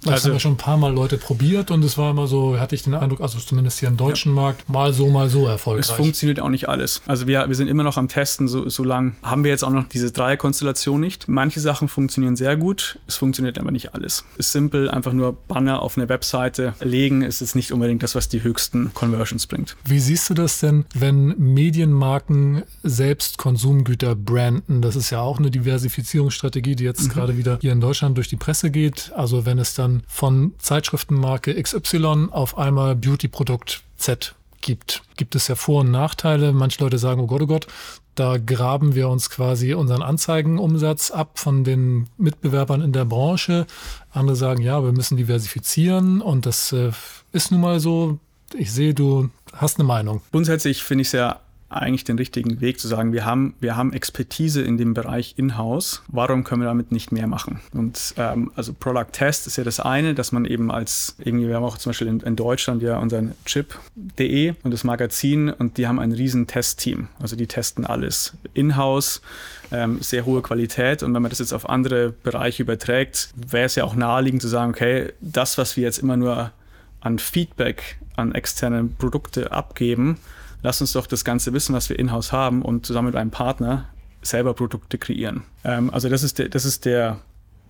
Das 0.04 0.14
also, 0.14 0.28
haben 0.28 0.32
ja 0.34 0.40
schon 0.40 0.52
ein 0.52 0.56
paar 0.56 0.76
Mal 0.76 0.92
Leute 0.92 1.16
probiert 1.16 1.70
und 1.70 1.84
es 1.84 1.96
war 1.96 2.10
immer 2.10 2.26
so, 2.26 2.58
hatte 2.58 2.74
ich 2.74 2.82
den 2.82 2.94
Eindruck, 2.94 3.20
also 3.20 3.38
zumindest 3.38 3.78
hier 3.78 3.88
im 3.88 3.96
deutschen 3.96 4.34
ja. 4.34 4.42
Markt, 4.42 4.68
mal 4.68 4.92
so, 4.92 5.08
mal 5.08 5.28
so 5.28 5.46
erfolgreich. 5.46 5.88
Es 5.88 5.92
funktioniert 5.92 6.40
auch 6.40 6.48
nicht 6.48 6.68
alles. 6.68 7.02
Also 7.06 7.26
wir, 7.26 7.48
wir 7.48 7.54
sind 7.54 7.68
immer 7.68 7.84
noch 7.84 7.96
am 7.96 8.08
Testen, 8.08 8.48
so, 8.48 8.68
so 8.68 8.82
lange 8.82 9.12
haben 9.22 9.44
wir 9.44 9.50
jetzt 9.50 9.62
auch 9.62 9.70
noch 9.70 9.88
diese 9.88 10.10
Dreierkonstellation 10.10 11.00
nicht. 11.00 11.28
Manche 11.28 11.60
Sachen 11.60 11.88
funktionieren 11.88 12.34
sehr 12.36 12.56
gut, 12.56 12.98
es 13.06 13.16
funktioniert 13.16 13.58
aber 13.58 13.70
nicht 13.70 13.94
alles. 13.94 14.24
Es 14.34 14.46
ist 14.46 14.52
simpel, 14.52 14.90
einfach 14.90 15.12
nur 15.12 15.34
Banner 15.46 15.82
auf 15.82 15.96
eine 15.96 16.08
Webseite 16.08 16.74
legen, 16.80 17.22
ist 17.22 17.40
jetzt 17.40 17.54
nicht 17.54 17.72
unbedingt 17.72 18.02
das, 18.02 18.14
was 18.14 18.28
die 18.28 18.42
höchsten 18.42 18.92
Conversions 18.94 19.46
bringt. 19.46 19.76
Wie 19.84 20.00
siehst 20.00 20.28
du 20.30 20.34
das 20.34 20.58
denn, 20.58 20.84
wenn 20.94 21.38
Medienmarken 21.38 22.64
selbst 22.82 23.38
Konsumgüter 23.38 24.16
branden? 24.16 24.82
Das 24.82 24.96
ist 24.96 25.10
ja 25.10 25.20
auch 25.20 25.38
eine 25.38 25.50
Diversifizierungsstrategie, 25.50 26.74
die 26.74 26.84
jetzt 26.84 27.04
mhm. 27.04 27.08
gerade 27.10 27.36
wieder 27.36 27.58
hier 27.60 27.72
in 27.72 27.80
Deutschland 27.80 28.16
durch 28.16 28.28
die 28.28 28.36
Presse 28.36 28.70
geht. 28.70 29.12
Also 29.14 29.46
wenn 29.46 29.58
es 29.58 29.74
dann 29.74 29.91
dann 29.92 30.02
von 30.08 30.54
Zeitschriftenmarke 30.58 31.60
XY 31.60 32.28
auf 32.30 32.58
einmal 32.58 32.96
Beauty-Produkt 32.96 33.82
Z 33.96 34.34
gibt. 34.60 35.02
Gibt 35.16 35.34
es 35.34 35.48
ja 35.48 35.54
Vor- 35.54 35.80
und 35.80 35.90
Nachteile. 35.90 36.52
Manche 36.52 36.82
Leute 36.82 36.98
sagen, 36.98 37.20
oh 37.20 37.26
Gott, 37.26 37.42
oh 37.42 37.46
Gott, 37.46 37.66
da 38.14 38.36
graben 38.38 38.94
wir 38.94 39.08
uns 39.08 39.30
quasi 39.30 39.74
unseren 39.74 40.02
Anzeigenumsatz 40.02 41.10
ab 41.10 41.38
von 41.38 41.64
den 41.64 42.08
Mitbewerbern 42.16 42.80
in 42.80 42.92
der 42.92 43.04
Branche. 43.04 43.66
Andere 44.12 44.36
sagen, 44.36 44.62
ja, 44.62 44.82
wir 44.82 44.92
müssen 44.92 45.16
diversifizieren 45.16 46.20
und 46.20 46.46
das 46.46 46.72
äh, 46.72 46.92
ist 47.32 47.50
nun 47.50 47.60
mal 47.60 47.80
so. 47.80 48.18
Ich 48.54 48.70
sehe, 48.70 48.92
du 48.92 49.30
hast 49.54 49.78
eine 49.78 49.88
Meinung. 49.88 50.20
Grundsätzlich 50.30 50.82
finde 50.82 51.02
ich 51.02 51.08
es 51.08 51.12
ja 51.12 51.40
eigentlich 51.74 52.04
den 52.04 52.18
richtigen 52.18 52.60
Weg 52.60 52.78
zu 52.78 52.88
sagen, 52.88 53.12
wir 53.12 53.24
haben, 53.24 53.54
wir 53.60 53.76
haben 53.76 53.92
Expertise 53.92 54.62
in 54.62 54.76
dem 54.76 54.94
Bereich 54.94 55.34
In-house, 55.36 56.02
warum 56.08 56.44
können 56.44 56.62
wir 56.62 56.66
damit 56.66 56.92
nicht 56.92 57.12
mehr 57.12 57.26
machen? 57.26 57.60
Und 57.72 58.14
ähm, 58.16 58.50
also 58.54 58.72
Product 58.72 59.06
Test 59.12 59.46
ist 59.46 59.56
ja 59.56 59.64
das 59.64 59.80
eine, 59.80 60.14
dass 60.14 60.32
man 60.32 60.44
eben 60.44 60.70
als, 60.70 61.16
irgendwie, 61.18 61.48
wir 61.48 61.56
haben 61.56 61.64
auch 61.64 61.78
zum 61.78 61.90
Beispiel 61.90 62.08
in, 62.08 62.20
in 62.20 62.36
Deutschland 62.36 62.82
ja 62.82 62.98
unseren 62.98 63.34
Chip.de 63.44 64.54
und 64.62 64.70
das 64.72 64.84
Magazin 64.84 65.50
und 65.50 65.78
die 65.78 65.86
haben 65.86 65.98
ein 65.98 66.12
riesen 66.12 66.46
Testteam. 66.46 67.08
Also 67.20 67.36
die 67.36 67.46
testen 67.46 67.86
alles 67.86 68.34
in-house, 68.54 69.22
ähm, 69.70 70.00
sehr 70.00 70.26
hohe 70.26 70.42
Qualität 70.42 71.02
und 71.02 71.14
wenn 71.14 71.22
man 71.22 71.30
das 71.30 71.38
jetzt 71.38 71.52
auf 71.52 71.68
andere 71.68 72.10
Bereiche 72.10 72.62
überträgt, 72.62 73.30
wäre 73.34 73.64
es 73.66 73.74
ja 73.74 73.84
auch 73.84 73.94
naheliegend 73.94 74.42
zu 74.42 74.48
sagen, 74.48 74.72
okay, 74.72 75.12
das, 75.20 75.58
was 75.58 75.76
wir 75.76 75.84
jetzt 75.84 75.98
immer 75.98 76.16
nur 76.16 76.52
an 77.00 77.18
Feedback 77.18 77.98
an 78.16 78.34
externe 78.34 78.84
Produkte 78.84 79.52
abgeben, 79.52 80.18
lass 80.62 80.80
uns 80.80 80.92
doch 80.92 81.06
das 81.06 81.24
ganze 81.24 81.52
Wissen, 81.52 81.74
was 81.74 81.88
wir 81.88 81.98
in-house 81.98 82.32
haben 82.32 82.62
und 82.62 82.86
zusammen 82.86 83.06
mit 83.06 83.16
einem 83.16 83.30
Partner 83.30 83.88
selber 84.22 84.54
Produkte 84.54 84.98
kreieren. 84.98 85.42
Ähm, 85.64 85.90
also 85.90 86.08
das 86.08 86.22
ist 86.22 86.38
der, 86.38 86.48
das 86.48 86.64
ist 86.64 86.84
der, 86.84 87.18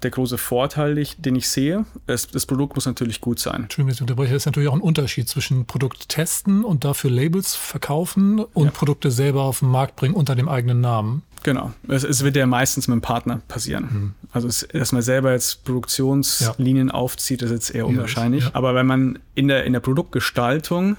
der 0.03 0.11
große 0.11 0.37
Vorteil, 0.39 1.07
den 1.19 1.37
ich 1.37 1.49
sehe. 1.49 1.87
Das, 2.07 2.27
das 2.27 2.47
Produkt 2.47 2.75
muss 2.75 2.87
natürlich 2.87 3.21
gut 3.21 3.39
sein. 3.39 3.63
Entschuldigung, 3.65 3.95
ich 3.95 4.01
unterbreche. 4.01 4.33
Das 4.33 4.43
ist 4.43 4.47
natürlich 4.47 4.69
auch 4.69 4.75
ein 4.75 4.81
Unterschied 4.81 5.29
zwischen 5.29 5.67
Produkt 5.67 6.09
testen 6.09 6.65
und 6.65 6.85
dafür 6.85 7.11
Labels 7.11 7.55
verkaufen 7.55 8.41
und 8.41 8.67
ja. 8.67 8.71
Produkte 8.71 9.11
selber 9.11 9.43
auf 9.43 9.61
den 9.61 9.69
Markt 9.69 9.97
bringen 9.97 10.15
unter 10.15 10.35
dem 10.35 10.49
eigenen 10.49 10.81
Namen. 10.81 11.23
Genau. 11.45 11.73
Es, 11.89 12.05
es 12.05 12.23
wird 12.23 12.37
ja 12.37 12.47
meistens 12.47 12.87
mit 12.87 12.93
einem 12.93 13.03
Partner 13.03 13.41
passieren. 13.49 13.89
Mhm. 13.91 14.15
Also, 14.33 14.49
es, 14.49 14.67
dass 14.73 14.93
man 14.93 15.03
selber 15.03 15.33
jetzt 15.33 15.65
Produktionslinien 15.65 16.89
ja. 16.89 16.95
aufzieht, 16.95 17.43
ist 17.43 17.51
jetzt 17.51 17.75
eher 17.75 17.87
unwahrscheinlich. 17.87 18.45
Ja, 18.45 18.51
Aber 18.53 18.75
wenn 18.75 18.87
man 18.87 19.19
in 19.35 19.49
der, 19.49 19.65
in 19.65 19.73
der 19.73 19.81
Produktgestaltung 19.81 20.97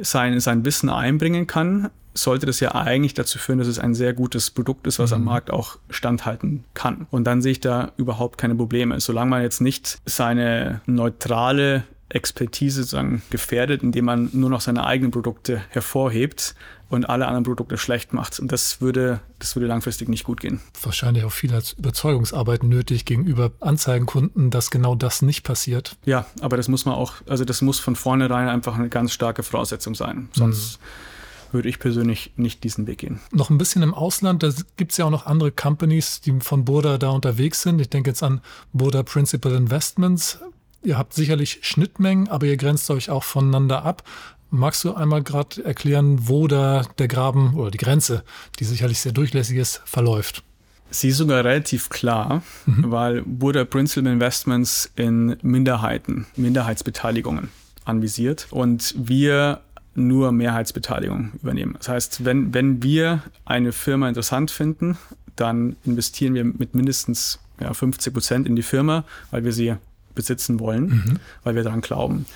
sein, 0.00 0.38
sein 0.40 0.64
Wissen 0.64 0.88
einbringen 0.88 1.46
kann, 1.46 1.90
sollte 2.14 2.46
das 2.46 2.60
ja 2.60 2.74
eigentlich 2.74 3.14
dazu 3.14 3.38
führen, 3.38 3.58
dass 3.58 3.68
es 3.68 3.78
ein 3.78 3.94
sehr 3.94 4.14
gutes 4.14 4.50
Produkt 4.50 4.86
ist, 4.86 4.98
was 4.98 5.10
mhm. 5.10 5.16
am 5.16 5.24
Markt 5.24 5.50
auch 5.50 5.78
standhalten 5.90 6.64
kann. 6.74 7.06
Und 7.10 7.24
dann 7.24 7.42
sehe 7.42 7.52
ich 7.52 7.60
da 7.60 7.92
überhaupt 7.96 8.38
keine 8.38 8.54
Probleme. 8.54 8.98
Solange 9.00 9.30
man 9.30 9.42
jetzt 9.42 9.60
nicht 9.60 9.98
seine 10.06 10.80
neutrale 10.86 11.84
Expertise 12.08 12.82
sozusagen 12.82 13.22
gefährdet, 13.30 13.82
indem 13.82 14.04
man 14.04 14.30
nur 14.32 14.50
noch 14.50 14.60
seine 14.60 14.84
eigenen 14.84 15.10
Produkte 15.10 15.62
hervorhebt 15.70 16.54
und 16.88 17.08
alle 17.08 17.26
anderen 17.26 17.44
Produkte 17.44 17.78
schlecht 17.78 18.12
macht. 18.12 18.38
Und 18.38 18.52
das 18.52 18.80
würde, 18.80 19.20
das 19.40 19.56
würde 19.56 19.66
langfristig 19.66 20.08
nicht 20.08 20.24
gut 20.24 20.40
gehen. 20.40 20.60
Wahrscheinlich 20.80 21.24
auch 21.24 21.32
viel 21.32 21.52
als 21.52 21.72
Überzeugungsarbeit 21.72 22.62
nötig 22.62 23.04
gegenüber 23.04 23.50
Anzeigenkunden, 23.60 24.50
dass 24.50 24.70
genau 24.70 24.94
das 24.94 25.22
nicht 25.22 25.42
passiert. 25.42 25.96
Ja, 26.04 26.26
aber 26.40 26.56
das 26.56 26.68
muss 26.68 26.84
man 26.84 26.94
auch, 26.94 27.14
also 27.26 27.44
das 27.44 27.60
muss 27.60 27.80
von 27.80 27.96
vornherein 27.96 28.48
einfach 28.48 28.76
eine 28.76 28.88
ganz 28.88 29.12
starke 29.12 29.42
Voraussetzung 29.42 29.96
sein. 29.96 30.28
Sonst 30.32 30.78
mhm. 30.78 31.54
würde 31.54 31.68
ich 31.68 31.80
persönlich 31.80 32.34
nicht 32.36 32.62
diesen 32.62 32.86
Weg 32.86 32.98
gehen. 32.98 33.18
Noch 33.32 33.50
ein 33.50 33.58
bisschen 33.58 33.82
im 33.82 33.94
Ausland, 33.94 34.44
da 34.44 34.50
gibt 34.76 34.92
es 34.92 34.98
ja 34.98 35.06
auch 35.06 35.10
noch 35.10 35.26
andere 35.26 35.50
Companies, 35.50 36.20
die 36.20 36.38
von 36.38 36.64
Burda 36.64 36.98
da 36.98 37.10
unterwegs 37.10 37.62
sind. 37.62 37.80
Ich 37.80 37.90
denke 37.90 38.10
jetzt 38.10 38.22
an 38.22 38.40
Burda 38.72 39.02
Principal 39.02 39.56
Investments. 39.56 40.38
Ihr 40.82 40.98
habt 40.98 41.14
sicherlich 41.14 41.60
Schnittmengen, 41.62 42.28
aber 42.28 42.46
ihr 42.46 42.56
grenzt 42.56 42.90
euch 42.90 43.10
auch 43.10 43.24
voneinander 43.24 43.84
ab. 43.84 44.02
Magst 44.50 44.84
du 44.84 44.94
einmal 44.94 45.22
gerade 45.22 45.64
erklären, 45.64 46.28
wo 46.28 46.46
da 46.46 46.82
der 46.98 47.08
Graben 47.08 47.54
oder 47.54 47.70
die 47.70 47.78
Grenze, 47.78 48.22
die 48.58 48.64
sicherlich 48.64 49.00
sehr 49.00 49.12
durchlässig 49.12 49.56
ist, 49.56 49.82
verläuft? 49.84 50.44
Sie 50.90 51.08
ist 51.08 51.16
sogar 51.16 51.44
relativ 51.44 51.88
klar, 51.88 52.42
mhm. 52.64 52.90
weil 52.90 53.22
Burda 53.22 53.64
Principal 53.64 54.12
Investments 54.12 54.90
in 54.94 55.36
Minderheiten, 55.42 56.26
Minderheitsbeteiligungen 56.36 57.48
anvisiert 57.84 58.46
und 58.50 58.94
wir 58.96 59.60
nur 59.96 60.30
Mehrheitsbeteiligung 60.30 61.32
übernehmen. 61.42 61.74
Das 61.78 61.88
heißt, 61.88 62.24
wenn, 62.24 62.54
wenn 62.54 62.82
wir 62.82 63.22
eine 63.44 63.72
Firma 63.72 64.08
interessant 64.08 64.50
finden, 64.50 64.96
dann 65.34 65.76
investieren 65.84 66.34
wir 66.34 66.44
mit 66.44 66.74
mindestens 66.74 67.40
ja, 67.60 67.72
50 67.72 68.12
Prozent 68.12 68.46
in 68.46 68.56
die 68.56 68.62
Firma, 68.62 69.04
weil 69.30 69.44
wir 69.44 69.52
sie 69.52 69.74
besitzen 70.16 70.58
wollen, 70.58 70.88
mhm. 70.88 71.18
weil 71.44 71.54
wir 71.54 71.62
daran 71.62 71.80
glauben. 71.80 72.26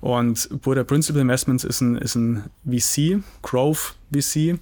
Und 0.00 0.48
Buddha 0.62 0.84
Principal 0.84 1.20
Investments 1.20 1.64
ist 1.64 1.80
ein, 1.80 1.96
ist 1.96 2.14
ein 2.14 2.44
VC, 2.64 3.22
Growth 3.42 3.96
VC. 4.12 4.58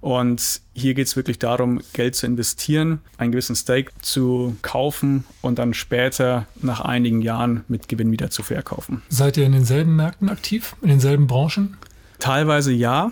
Und 0.00 0.60
hier 0.74 0.94
geht 0.94 1.08
es 1.08 1.16
wirklich 1.16 1.40
darum, 1.40 1.80
Geld 1.92 2.14
zu 2.14 2.26
investieren, 2.26 3.00
einen 3.16 3.32
gewissen 3.32 3.56
Stake 3.56 3.90
zu 4.00 4.56
kaufen 4.62 5.24
und 5.42 5.58
dann 5.58 5.74
später 5.74 6.46
nach 6.62 6.80
einigen 6.80 7.20
Jahren 7.20 7.64
mit 7.68 7.88
Gewinn 7.88 8.12
wieder 8.12 8.30
zu 8.30 8.44
verkaufen. 8.44 9.02
Seid 9.08 9.36
ihr 9.36 9.44
in 9.44 9.52
denselben 9.52 9.96
Märkten 9.96 10.28
aktiv, 10.28 10.76
in 10.82 10.88
denselben 10.88 11.26
Branchen? 11.26 11.76
Teilweise 12.20 12.72
ja, 12.72 13.10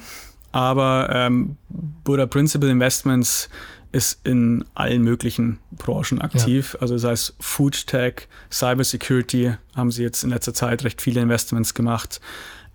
aber 0.52 1.10
ähm, 1.12 1.56
Buddha 1.68 2.26
Principal 2.26 2.70
Investments 2.70 3.48
ist 3.96 4.20
in 4.24 4.64
allen 4.74 5.02
möglichen 5.02 5.58
Branchen 5.72 6.20
aktiv. 6.20 6.74
Ja. 6.74 6.80
Also 6.82 6.98
sei 6.98 7.12
es 7.12 7.34
Food 7.40 7.86
Tech, 7.86 8.28
Cybersecurity, 8.52 9.54
haben 9.74 9.90
sie 9.90 10.02
jetzt 10.02 10.22
in 10.22 10.30
letzter 10.30 10.52
Zeit 10.52 10.84
recht 10.84 11.00
viele 11.00 11.22
Investments 11.22 11.72
gemacht. 11.72 12.20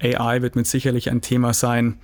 AI 0.01 0.41
wird 0.41 0.55
mit 0.55 0.65
sicherlich 0.65 1.12
ein 1.12 1.21
Thema 1.21 1.53
sein. 1.53 1.99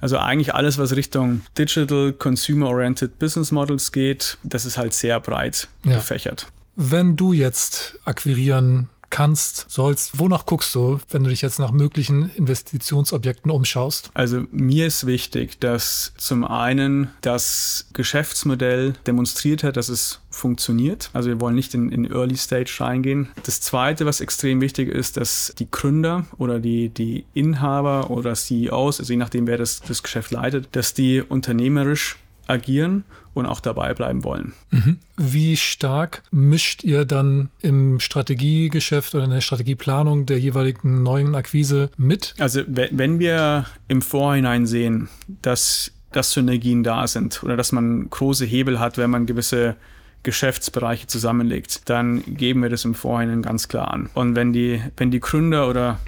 Also 0.00 0.18
eigentlich 0.18 0.52
alles, 0.52 0.78
was 0.78 0.96
Richtung 0.96 1.42
Digital, 1.56 2.12
Consumer-Oriented 2.12 3.20
Business 3.20 3.52
Models 3.52 3.92
geht, 3.92 4.36
das 4.42 4.64
ist 4.64 4.76
halt 4.76 4.94
sehr 4.94 5.20
breit 5.20 5.68
ja. 5.84 5.96
gefächert. 5.96 6.48
Wenn 6.74 7.14
du 7.14 7.32
jetzt 7.32 7.98
akquirieren 8.04 8.88
kannst, 9.10 9.66
sollst. 9.68 10.18
Wonach 10.18 10.46
guckst 10.46 10.74
du, 10.74 11.00
wenn 11.10 11.24
du 11.24 11.30
dich 11.30 11.42
jetzt 11.42 11.58
nach 11.58 11.72
möglichen 11.72 12.30
Investitionsobjekten 12.36 13.50
umschaust? 13.50 14.10
Also 14.14 14.44
mir 14.50 14.86
ist 14.86 15.06
wichtig, 15.06 15.58
dass 15.60 16.12
zum 16.16 16.44
einen 16.44 17.10
das 17.20 17.88
Geschäftsmodell 17.92 18.94
demonstriert 19.06 19.64
hat, 19.64 19.76
dass 19.76 19.88
es 19.88 20.20
funktioniert. 20.30 21.10
Also 21.12 21.28
wir 21.28 21.40
wollen 21.40 21.56
nicht 21.56 21.74
in, 21.74 21.90
in 21.90 22.10
Early 22.10 22.36
Stage 22.36 22.76
reingehen. 22.78 23.28
Das 23.42 23.60
Zweite, 23.60 24.06
was 24.06 24.20
extrem 24.20 24.60
wichtig 24.60 24.88
ist, 24.88 25.16
dass 25.16 25.52
die 25.58 25.70
Gründer 25.70 26.26
oder 26.38 26.60
die, 26.60 26.88
die 26.88 27.24
Inhaber 27.34 28.10
oder 28.10 28.34
CEOs, 28.34 29.00
also 29.00 29.12
je 29.12 29.18
nachdem, 29.18 29.46
wer 29.46 29.58
das, 29.58 29.80
das 29.80 30.02
Geschäft 30.02 30.30
leitet, 30.30 30.68
dass 30.72 30.94
die 30.94 31.20
unternehmerisch 31.20 32.16
agieren 32.50 33.04
und 33.32 33.46
auch 33.46 33.60
dabei 33.60 33.94
bleiben 33.94 34.24
wollen. 34.24 34.52
Mhm. 34.70 34.98
Wie 35.16 35.56
stark 35.56 36.22
mischt 36.30 36.82
ihr 36.82 37.04
dann 37.04 37.50
im 37.62 38.00
Strategiegeschäft 38.00 39.14
oder 39.14 39.24
in 39.24 39.30
der 39.30 39.40
Strategieplanung 39.40 40.26
der 40.26 40.38
jeweiligen 40.38 41.02
neuen 41.02 41.34
Akquise 41.34 41.90
mit? 41.96 42.34
Also 42.38 42.62
wenn 42.66 43.18
wir 43.18 43.66
im 43.88 44.02
Vorhinein 44.02 44.66
sehen, 44.66 45.08
dass, 45.42 45.92
dass 46.12 46.32
Synergien 46.32 46.82
da 46.82 47.06
sind 47.06 47.42
oder 47.42 47.56
dass 47.56 47.72
man 47.72 48.10
große 48.10 48.44
Hebel 48.44 48.80
hat, 48.80 48.98
wenn 48.98 49.10
man 49.10 49.26
gewisse 49.26 49.76
Geschäftsbereiche 50.22 51.06
zusammenlegt, 51.06 51.88
dann 51.88 52.22
geben 52.34 52.62
wir 52.62 52.68
das 52.68 52.84
im 52.84 52.94
Vorhinein 52.94 53.42
ganz 53.42 53.68
klar 53.68 53.92
an. 53.92 54.10
Und 54.12 54.36
wenn 54.36 54.52
die, 54.52 54.82
wenn 54.96 55.10
die 55.10 55.20
Gründer 55.20 55.68
oder 55.68 55.98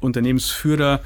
Unternehmensführer 0.00 1.00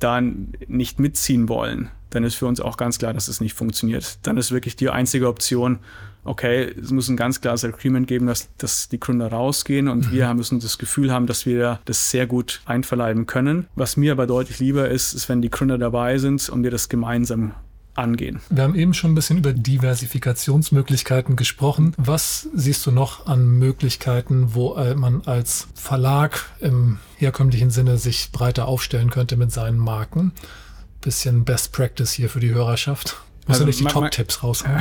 dann 0.00 0.52
nicht 0.66 0.98
mitziehen 0.98 1.48
wollen, 1.48 1.90
dann 2.14 2.24
ist 2.24 2.34
für 2.34 2.46
uns 2.46 2.60
auch 2.60 2.76
ganz 2.76 2.98
klar, 2.98 3.12
dass 3.12 3.28
es 3.28 3.40
nicht 3.40 3.54
funktioniert. 3.54 4.18
Dann 4.22 4.36
ist 4.36 4.52
wirklich 4.52 4.76
die 4.76 4.90
einzige 4.90 5.28
Option, 5.28 5.78
okay, 6.24 6.72
es 6.80 6.90
muss 6.90 7.08
ein 7.08 7.16
ganz 7.16 7.40
klares 7.40 7.64
Agreement 7.64 8.06
geben, 8.06 8.26
dass, 8.26 8.48
dass 8.58 8.88
die 8.88 9.00
Gründer 9.00 9.28
rausgehen 9.28 9.88
und 9.88 10.06
mhm. 10.08 10.12
wir 10.12 10.34
müssen 10.34 10.60
das 10.60 10.78
Gefühl 10.78 11.12
haben, 11.12 11.26
dass 11.26 11.46
wir 11.46 11.80
das 11.84 12.10
sehr 12.10 12.26
gut 12.26 12.60
einverleiben 12.64 13.26
können. 13.26 13.66
Was 13.74 13.96
mir 13.96 14.12
aber 14.12 14.26
deutlich 14.26 14.58
lieber 14.60 14.88
ist, 14.88 15.14
ist, 15.14 15.28
wenn 15.28 15.42
die 15.42 15.50
Gründer 15.50 15.78
dabei 15.78 16.18
sind 16.18 16.48
und 16.48 16.62
wir 16.62 16.70
das 16.70 16.88
gemeinsam 16.88 17.52
angehen. 17.94 18.40
Wir 18.48 18.62
haben 18.62 18.74
eben 18.74 18.94
schon 18.94 19.12
ein 19.12 19.14
bisschen 19.14 19.38
über 19.38 19.52
Diversifikationsmöglichkeiten 19.52 21.36
gesprochen. 21.36 21.94
Was 21.98 22.48
siehst 22.54 22.86
du 22.86 22.90
noch 22.90 23.26
an 23.26 23.58
Möglichkeiten, 23.58 24.54
wo 24.54 24.76
äh, 24.76 24.94
man 24.94 25.22
als 25.26 25.68
Verlag 25.74 26.46
im 26.60 26.98
herkömmlichen 27.16 27.70
Sinne 27.70 27.98
sich 27.98 28.32
breiter 28.32 28.66
aufstellen 28.66 29.10
könnte 29.10 29.36
mit 29.36 29.52
seinen 29.52 29.78
Marken? 29.78 30.32
Bisschen 31.02 31.44
Best 31.44 31.72
Practice 31.72 32.12
hier 32.12 32.30
für 32.30 32.40
die 32.40 32.54
Hörerschaft. 32.54 33.20
Muss 33.46 33.60
also, 33.60 33.64
ja 33.64 33.66
nicht 33.66 33.80
die 33.80 33.84
Top-Tipps 33.84 34.42
raushauen. 34.42 34.80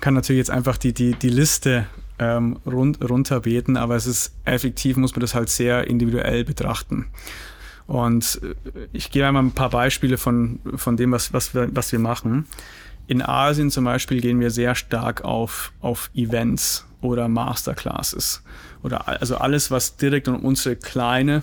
kann 0.00 0.14
natürlich 0.14 0.38
jetzt 0.38 0.50
einfach 0.50 0.76
die, 0.76 0.92
die, 0.92 1.14
die 1.14 1.28
Liste 1.28 1.86
ähm, 2.18 2.58
run 2.66 2.96
runterbeten, 2.96 3.76
aber 3.76 3.96
es 3.96 4.06
ist 4.06 4.34
effektiv, 4.44 4.96
muss 4.96 5.12
man 5.12 5.20
das 5.20 5.34
halt 5.34 5.48
sehr 5.48 5.86
individuell 5.86 6.44
betrachten. 6.44 7.06
Und 7.86 8.40
äh, 8.42 8.88
ich 8.92 9.10
gebe 9.10 9.26
einmal 9.26 9.42
ein 9.42 9.52
paar 9.52 9.70
Beispiele 9.70 10.18
von, 10.18 10.58
von 10.76 10.96
dem, 10.96 11.12
was, 11.12 11.32
was, 11.32 11.54
wir, 11.54 11.68
was 11.74 11.92
wir 11.92 11.98
machen. 11.98 12.46
In 13.06 13.22
Asien 13.22 13.70
zum 13.70 13.84
Beispiel 13.84 14.20
gehen 14.20 14.40
wir 14.40 14.50
sehr 14.50 14.74
stark 14.74 15.22
auf, 15.24 15.72
auf 15.80 16.10
Events 16.14 16.86
oder 17.00 17.28
Masterclasses. 17.28 18.42
Oder 18.82 19.06
also 19.08 19.36
alles, 19.36 19.70
was 19.70 19.96
direkt 19.96 20.28
um 20.28 20.36
unsere 20.44 20.76
kleine, 20.76 21.42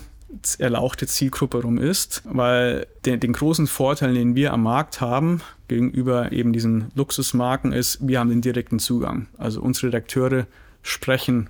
erlauchte 0.57 1.07
Zielgruppe 1.07 1.61
rum 1.61 1.77
ist, 1.77 2.21
weil 2.25 2.87
den, 3.05 3.19
den 3.19 3.33
großen 3.33 3.67
Vorteil, 3.67 4.13
den 4.13 4.35
wir 4.35 4.53
am 4.53 4.63
Markt 4.63 5.01
haben, 5.01 5.41
gegenüber 5.67 6.31
eben 6.31 6.53
diesen 6.53 6.91
Luxusmarken, 6.95 7.73
ist, 7.73 8.07
wir 8.07 8.19
haben 8.19 8.29
den 8.29 8.41
direkten 8.41 8.79
Zugang. 8.79 9.27
Also 9.37 9.61
unsere 9.61 9.87
Redakteure 9.87 10.47
sprechen 10.81 11.49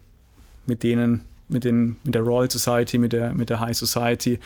mit 0.65 0.83
denen, 0.83 1.21
mit, 1.47 1.63
den, 1.63 1.97
mit 2.03 2.15
der 2.15 2.21
Royal 2.21 2.49
Society, 2.49 2.97
mit 2.97 3.13
der, 3.13 3.33
mit 3.33 3.49
der 3.49 3.59
High 3.59 3.77
Society 3.77 4.39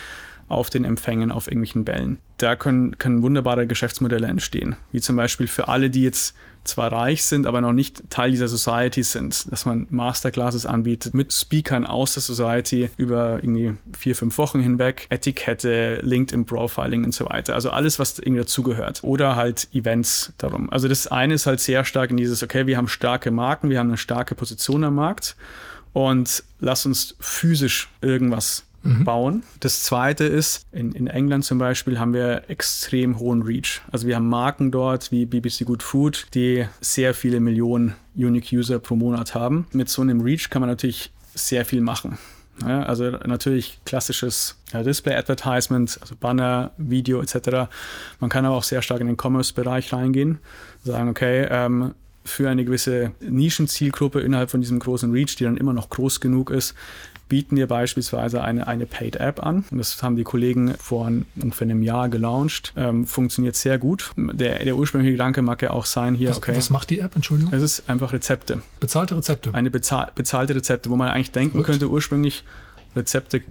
auf 0.47 0.69
den 0.69 0.85
Empfängen, 0.85 1.31
auf 1.31 1.47
irgendwelchen 1.47 1.85
Bällen. 1.85 2.19
Da 2.37 2.55
können, 2.55 2.97
können 2.97 3.21
wunderbare 3.21 3.67
Geschäftsmodelle 3.67 4.27
entstehen, 4.27 4.75
wie 4.91 5.01
zum 5.01 5.15
Beispiel 5.15 5.47
für 5.47 5.67
alle, 5.67 5.89
die 5.89 6.03
jetzt 6.03 6.35
zwar 6.63 6.91
reich 6.91 7.23
sind, 7.25 7.45
aber 7.45 7.61
noch 7.61 7.73
nicht 7.73 8.09
Teil 8.09 8.31
dieser 8.31 8.47
Society 8.47 9.03
sind, 9.03 9.51
dass 9.51 9.65
man 9.65 9.87
Masterclasses 9.89 10.65
anbietet 10.65 11.13
mit 11.13 11.33
Speakern 11.33 11.85
aus 11.85 12.13
der 12.13 12.23
Society 12.23 12.89
über 12.97 13.39
irgendwie 13.43 13.73
vier, 13.97 14.15
fünf 14.15 14.37
Wochen 14.37 14.61
hinweg, 14.61 15.07
Etikette, 15.09 15.99
LinkedIn-Profiling 16.01 17.03
und 17.03 17.13
so 17.13 17.25
weiter. 17.25 17.53
Also 17.55 17.69
alles, 17.69 17.99
was 17.99 18.19
irgendwie 18.19 18.41
dazugehört. 18.41 19.03
Oder 19.03 19.35
halt 19.35 19.67
Events 19.73 20.33
darum. 20.37 20.71
Also 20.71 20.87
das 20.87 21.07
eine 21.07 21.33
ist 21.33 21.45
halt 21.45 21.59
sehr 21.59 21.83
stark 21.83 22.11
in 22.11 22.17
dieses, 22.17 22.41
okay, 22.43 22.65
wir 22.65 22.77
haben 22.77 22.87
starke 22.87 23.31
Marken, 23.31 23.69
wir 23.69 23.79
haben 23.79 23.89
eine 23.89 23.97
starke 23.97 24.35
Position 24.35 24.83
am 24.85 24.95
Markt 24.95 25.35
und 25.91 26.43
lass 26.59 26.85
uns 26.85 27.15
physisch 27.19 27.89
irgendwas 28.01 28.65
mhm. 28.83 29.03
bauen. 29.03 29.43
Das 29.59 29.83
zweite 29.83 30.25
ist, 30.25 30.65
in, 30.71 30.91
in 30.91 31.07
England 31.07 31.45
zum 31.45 31.57
Beispiel 31.57 31.99
haben 31.99 32.13
wir 32.13 32.43
extrem 32.49 33.19
hohen 33.19 33.41
Reach. 33.41 33.81
Also 33.91 34.07
wir 34.07 34.15
haben 34.15 34.27
Marken 34.27 34.71
dort 34.71 35.11
wie 35.11 35.25
BBC 35.25 35.65
Good 35.65 35.83
Food, 35.83 36.27
die 36.33 36.65
sehr 36.81 37.13
viele 37.13 37.39
Millionen 37.39 37.95
Unique 38.15 38.51
User 38.53 38.79
pro 38.79 38.95
Monat 38.95 39.33
haben. 39.33 39.67
Mit 39.71 39.89
so 39.89 40.01
einem 40.01 40.21
Reach 40.21 40.49
kann 40.49 40.61
man 40.61 40.69
natürlich 40.69 41.11
sehr 41.33 41.65
viel 41.65 41.81
machen. 41.81 42.17
Ja, 42.61 42.83
also 42.83 43.09
natürlich 43.09 43.79
klassisches 43.83 44.57
ja, 44.71 44.83
Display-Advertisement, 44.83 45.97
also 45.99 46.15
Banner, 46.15 46.71
Video 46.77 47.19
etc. 47.19 47.67
Man 48.19 48.29
kann 48.29 48.45
aber 48.45 48.55
auch 48.55 48.63
sehr 48.63 48.83
stark 48.83 49.01
in 49.01 49.07
den 49.07 49.17
Commerce-Bereich 49.19 49.91
reingehen, 49.91 50.37
sagen, 50.83 51.09
okay, 51.09 51.47
ähm, 51.49 51.95
für 52.25 52.49
eine 52.49 52.63
gewisse 52.63 53.11
Nischenzielgruppe 53.19 54.21
innerhalb 54.21 54.49
von 54.49 54.61
diesem 54.61 54.79
großen 54.79 55.11
Reach, 55.11 55.35
die 55.35 55.43
dann 55.43 55.57
immer 55.57 55.73
noch 55.73 55.89
groß 55.89 56.19
genug 56.19 56.51
ist, 56.51 56.73
bieten 57.29 57.55
wir 57.55 57.67
beispielsweise 57.67 58.43
eine, 58.43 58.67
eine 58.67 58.85
Paid-App 58.85 59.43
an. 59.43 59.65
Und 59.71 59.77
das 59.77 60.01
haben 60.03 60.15
die 60.15 60.23
Kollegen 60.23 60.75
vor 60.79 61.11
ungefähr 61.35 61.65
einem 61.65 61.81
Jahr 61.81 62.09
gelauncht. 62.09 62.73
Ähm, 62.75 63.07
funktioniert 63.07 63.55
sehr 63.55 63.77
gut. 63.77 64.11
Der, 64.15 64.63
der 64.63 64.75
ursprüngliche 64.75 65.13
Gedanke 65.13 65.41
mag 65.41 65.61
ja 65.61 65.71
auch 65.71 65.85
sein 65.85 66.15
hier, 66.15 66.29
was, 66.29 66.37
okay. 66.37 66.55
Was 66.55 66.69
macht 66.69 66.89
die 66.89 66.99
App, 66.99 67.15
Entschuldigung? 67.15 67.53
Es 67.53 67.63
ist 67.63 67.89
einfach 67.89 68.13
Rezepte. 68.13 68.61
Bezahlte 68.79 69.17
Rezepte? 69.17 69.53
Eine 69.53 69.71
bezahl 69.71 70.11
bezahlte 70.13 70.55
Rezepte, 70.55 70.89
wo 70.89 70.95
man 70.95 71.09
eigentlich 71.09 71.31
denken 71.31 71.57
Gut. 71.57 71.65
könnte, 71.65 71.89
ursprünglich 71.89 72.43
Rezepte 72.95 73.41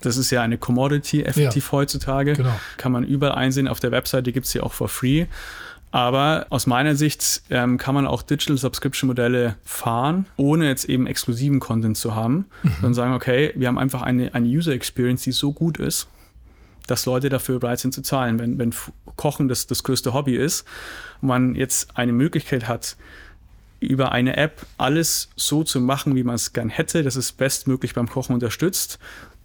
das 0.00 0.16
ist 0.16 0.30
ja 0.30 0.42
eine 0.42 0.58
Commodity 0.58 1.22
effektiv 1.22 1.66
ja, 1.66 1.72
heutzutage. 1.72 2.34
Genau. 2.34 2.54
Kann 2.76 2.92
man 2.92 3.04
überall 3.04 3.36
einsehen. 3.36 3.66
Auf 3.66 3.80
der 3.80 3.90
Webseite 3.90 4.32
gibt 4.32 4.46
es 4.46 4.52
sie 4.52 4.60
auch 4.60 4.72
for 4.72 4.88
free. 4.88 5.26
Aber 5.90 6.46
aus 6.50 6.66
meiner 6.66 6.94
Sicht 6.94 7.42
ähm, 7.48 7.78
kann 7.78 7.94
man 7.94 8.06
auch 8.06 8.22
Digital 8.22 8.58
Subscription 8.58 9.08
Modelle 9.08 9.56
fahren, 9.64 10.26
ohne 10.36 10.68
jetzt 10.68 10.84
eben 10.84 11.06
exklusiven 11.06 11.60
Content 11.60 11.96
zu 11.96 12.14
haben, 12.14 12.46
mhm. 12.62 12.72
sondern 12.74 12.94
sagen, 12.94 13.14
okay, 13.14 13.52
wir 13.56 13.68
haben 13.68 13.78
einfach 13.78 14.02
eine, 14.02 14.34
eine 14.34 14.46
User 14.46 14.72
Experience, 14.72 15.22
die 15.22 15.32
so 15.32 15.52
gut 15.52 15.78
ist, 15.78 16.06
dass 16.86 17.06
Leute 17.06 17.30
dafür 17.30 17.58
bereit 17.58 17.80
sind 17.80 17.94
zu 17.94 18.02
zahlen. 18.02 18.38
Wenn, 18.38 18.58
wenn 18.58 18.74
Kochen 19.16 19.48
das, 19.48 19.66
das 19.66 19.82
größte 19.82 20.12
Hobby 20.12 20.36
ist 20.36 20.64
man 21.20 21.54
jetzt 21.54 21.96
eine 21.96 22.12
Möglichkeit 22.12 22.68
hat, 22.68 22.96
über 23.80 24.12
eine 24.12 24.36
App 24.36 24.66
alles 24.76 25.30
so 25.36 25.62
zu 25.62 25.80
machen, 25.80 26.16
wie 26.16 26.24
man 26.24 26.34
es 26.34 26.52
gern 26.52 26.68
hätte, 26.68 27.02
dass 27.02 27.16
es 27.16 27.30
bestmöglich 27.32 27.94
beim 27.94 28.08
Kochen 28.08 28.34
unterstützt, 28.34 28.98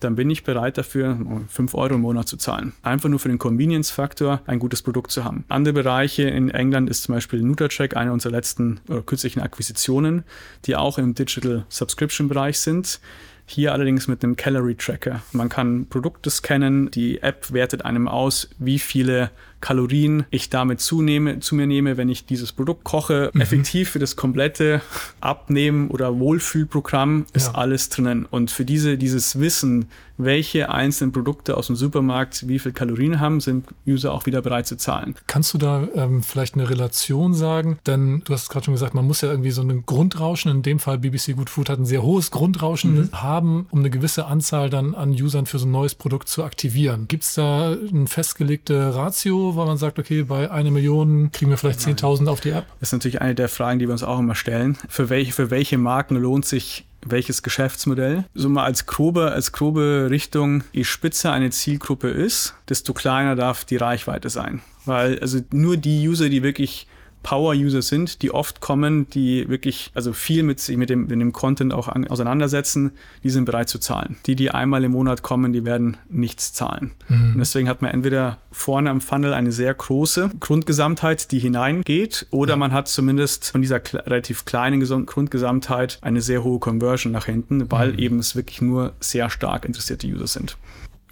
dann 0.04 0.16
bin 0.16 0.30
ich 0.30 0.44
bereit 0.44 0.78
dafür, 0.78 1.18
5 1.48 1.74
Euro 1.76 1.96
im 1.96 2.02
Monat 2.02 2.28
zu 2.28 2.38
zahlen. 2.38 2.74
Einfach 2.84 3.10
nur 3.10 3.20
für 3.20 3.30
den 3.30 3.40
Convenience-Faktor, 3.40 4.42
ein 4.46 4.60
gutes 4.60 4.82
Produkt 4.82 5.12
zu 5.12 5.24
haben. 5.24 5.46
Andere 5.48 5.74
Bereiche 5.74 6.24
in 6.24 6.50
England 6.50 6.90
ist 6.90 7.04
zum 7.04 7.16
Beispiel 7.16 7.42
NutraCheck, 7.42 7.96
eine 7.96 8.12
unserer 8.14 8.34
letzten 8.34 8.80
oder 8.88 9.02
kürzlichen 9.02 9.42
Akquisitionen, 9.42 10.24
die 10.66 10.76
auch 10.76 10.98
im 10.98 11.16
Digital 11.16 11.66
Subscription-Bereich 11.70 12.60
sind. 12.60 13.00
Hier 13.46 13.74
allerdings 13.74 14.08
mit 14.08 14.24
einem 14.24 14.38
Calorie 14.38 14.76
Tracker. 14.76 15.22
Man 15.34 15.50
kann 15.50 15.88
Produkte 15.88 16.30
scannen, 16.30 16.90
die 16.92 17.22
App 17.22 17.52
wertet 17.52 17.84
einem 17.84 18.08
aus, 18.08 18.50
wie 18.58 18.80
viele 18.80 19.32
Kalorien 19.64 20.26
ich 20.30 20.50
damit 20.50 20.82
zunehme, 20.82 21.40
zu 21.40 21.56
mir 21.56 21.66
nehme, 21.68 21.96
wenn 21.96 22.10
ich 22.10 22.26
dieses 22.26 22.52
Produkt 22.52 22.84
koche. 22.84 23.32
Mhm. 23.34 23.40
Effektiv 23.40 23.92
für 23.92 24.00
das 24.00 24.18
komplette 24.18 24.82
Abnehmen 25.22 25.88
oder 25.88 26.20
Wohlfühlprogramm 26.20 27.26
ist 27.32 27.48
ja. 27.48 27.56
alles 27.56 27.88
drinnen. 27.88 28.26
Und 28.30 28.52
für 28.52 28.66
diese, 28.66 28.98
dieses 28.98 29.40
Wissen, 29.40 29.88
welche 30.18 30.70
einzelnen 30.70 31.12
Produkte 31.12 31.58
aus 31.58 31.68
dem 31.68 31.76
Supermarkt 31.76 32.48
wie 32.48 32.60
viel 32.60 32.72
Kalorien 32.72 33.20
haben, 33.20 33.40
sind 33.40 33.66
User 33.88 34.14
auch 34.14 34.26
wieder 34.26 34.42
bereit 34.42 34.68
zu 34.68 34.78
zahlen. 34.78 35.16
Kannst 35.28 35.54
du 35.54 35.58
da 35.58 35.88
ähm, 35.96 36.24
vielleicht 36.24 36.56
eine 36.56 36.70
Relation 36.70 37.34
sagen? 37.34 37.80
Denn 37.88 38.22
du 38.26 38.34
hast 38.34 38.50
gerade 38.50 38.66
schon 38.66 38.74
gesagt, 38.74 38.94
man 38.94 39.08
muss 39.08 39.22
ja 39.22 39.32
irgendwie 39.32 39.52
so 39.52 39.62
ein 39.62 39.86
Grundrauschen, 39.86 40.52
in 40.52 40.62
dem 40.62 40.80
Fall 40.80 41.00
BBC 41.00 41.36
Good 41.36 41.50
Food 41.50 41.70
hat 41.70 41.80
ein 41.80 41.86
sehr 41.86 42.04
hohes 42.04 42.32
Grundrauschen 42.32 42.96
mhm. 42.96 43.10
haben, 43.14 43.68
um 43.72 43.80
eine 43.80 43.90
gewisse 43.90 44.26
Anzahl 44.26 44.70
dann 44.70 44.94
an 44.94 45.12
Usern 45.12 45.46
für 45.46 45.58
so 45.58 45.66
ein 45.66 45.72
neues 45.72 45.96
Produkt 45.96 46.28
zu 46.28 46.44
aktivieren. 46.44 47.08
Gibt 47.08 47.24
es 47.24 47.34
da 47.34 47.72
eine 47.72 48.08
festgelegte 48.08 48.94
Ratio, 48.96 49.53
weil 49.56 49.66
man 49.66 49.78
sagt, 49.78 50.00
okay, 50.00 50.24
bei 50.24 50.50
einer 50.52 50.72
Million 50.72 51.32
kriegen 51.32 51.52
wir 51.52 51.58
vielleicht 51.58 51.80
10.000 51.80 52.28
auf 52.28 52.42
die 52.42 52.50
App? 52.50 52.66
Das 52.80 52.90
ist 52.90 52.94
natürlich 52.94 53.22
eine 53.22 53.36
der 53.36 53.50
Fragen, 53.50 53.80
die 53.80 53.88
wir 53.88 53.94
uns 53.94 54.04
auch 54.04 54.20
immer 54.20 54.36
stellen. 54.36 54.78
Für 54.90 55.10
welche, 55.10 55.32
für 55.32 55.50
welche 55.50 55.78
Marken 55.78 56.16
lohnt 56.16 56.46
sich 56.46 56.86
welches 57.06 57.44
Geschäftsmodell. 57.44 58.26
So 58.34 58.50
mal 58.50 58.64
als 58.64 58.86
grobe, 58.86 59.32
als 59.32 59.52
grobe 59.52 60.08
Richtung, 60.10 60.64
je 60.72 60.84
spitzer 60.84 61.32
eine 61.34 61.50
Zielgruppe 61.50 62.10
ist, 62.10 62.56
desto 62.70 62.94
kleiner 62.94 63.36
darf 63.36 63.66
die 63.66 63.78
Reichweite 63.78 64.30
sein. 64.30 64.62
Weil 64.86 65.20
also 65.20 65.40
nur 65.52 65.78
die 65.78 66.08
User, 66.08 66.30
die 66.30 66.44
wirklich 66.44 66.88
Power-User 67.24 67.82
sind, 67.82 68.22
die 68.22 68.32
oft 68.32 68.62
kommen, 68.62 69.10
die 69.10 69.50
wirklich 69.50 69.92
also 69.96 70.14
viel 70.14 70.44
mit 70.44 70.60
sich 70.60 70.78
mit 70.78 70.90
dem, 70.90 71.08
mit 71.08 71.12
dem 71.12 71.34
Content 71.34 71.74
auch 71.74 71.88
an, 71.88 72.08
auseinandersetzen, 72.08 72.92
die 73.24 73.30
sind 73.30 73.46
bereit 73.46 73.70
zu 73.70 73.80
zahlen. 73.80 74.18
Die, 74.26 74.36
die 74.36 74.52
einmal 74.52 74.84
im 74.84 74.92
Monat 74.92 75.24
kommen, 75.24 75.54
die 75.54 75.66
werden 75.66 75.98
nichts 76.10 76.54
zahlen. 76.54 76.92
Mhm. 77.08 77.34
Und 77.34 77.40
deswegen 77.40 77.68
hat 77.68 77.82
man 77.82 77.92
entweder 77.92 78.38
vorne 78.52 78.90
am 78.90 79.02
Funnel 79.02 79.34
eine 79.34 79.52
sehr 79.52 79.74
große 79.74 80.32
Grundgesamtheit, 80.40 81.32
die 81.32 81.40
hineingeht, 81.40 82.28
oder 82.30 82.52
ja. 82.52 82.58
man 82.58 82.74
hat 82.74 82.88
zumindest 82.88 83.52
von 83.52 83.62
dieser 83.62 83.82
relativ 83.94 84.46
kleinen 84.46 84.82
Grundgesamtheit 85.06 85.98
eine 86.02 86.22
sehr 86.22 86.44
hohe 86.44 86.60
Conversion 86.60 87.14
nach 87.14 87.26
hinten, 87.26 87.72
weil 87.72 87.94
mhm. 87.94 88.00
eben 88.00 88.20
es 88.20 88.36
wirklich 88.36 88.62
nur 88.62 88.94
sehr 89.00 89.30
stark 89.30 89.66
interessierte 89.66 90.08
User 90.08 90.28
sind. 90.28 90.58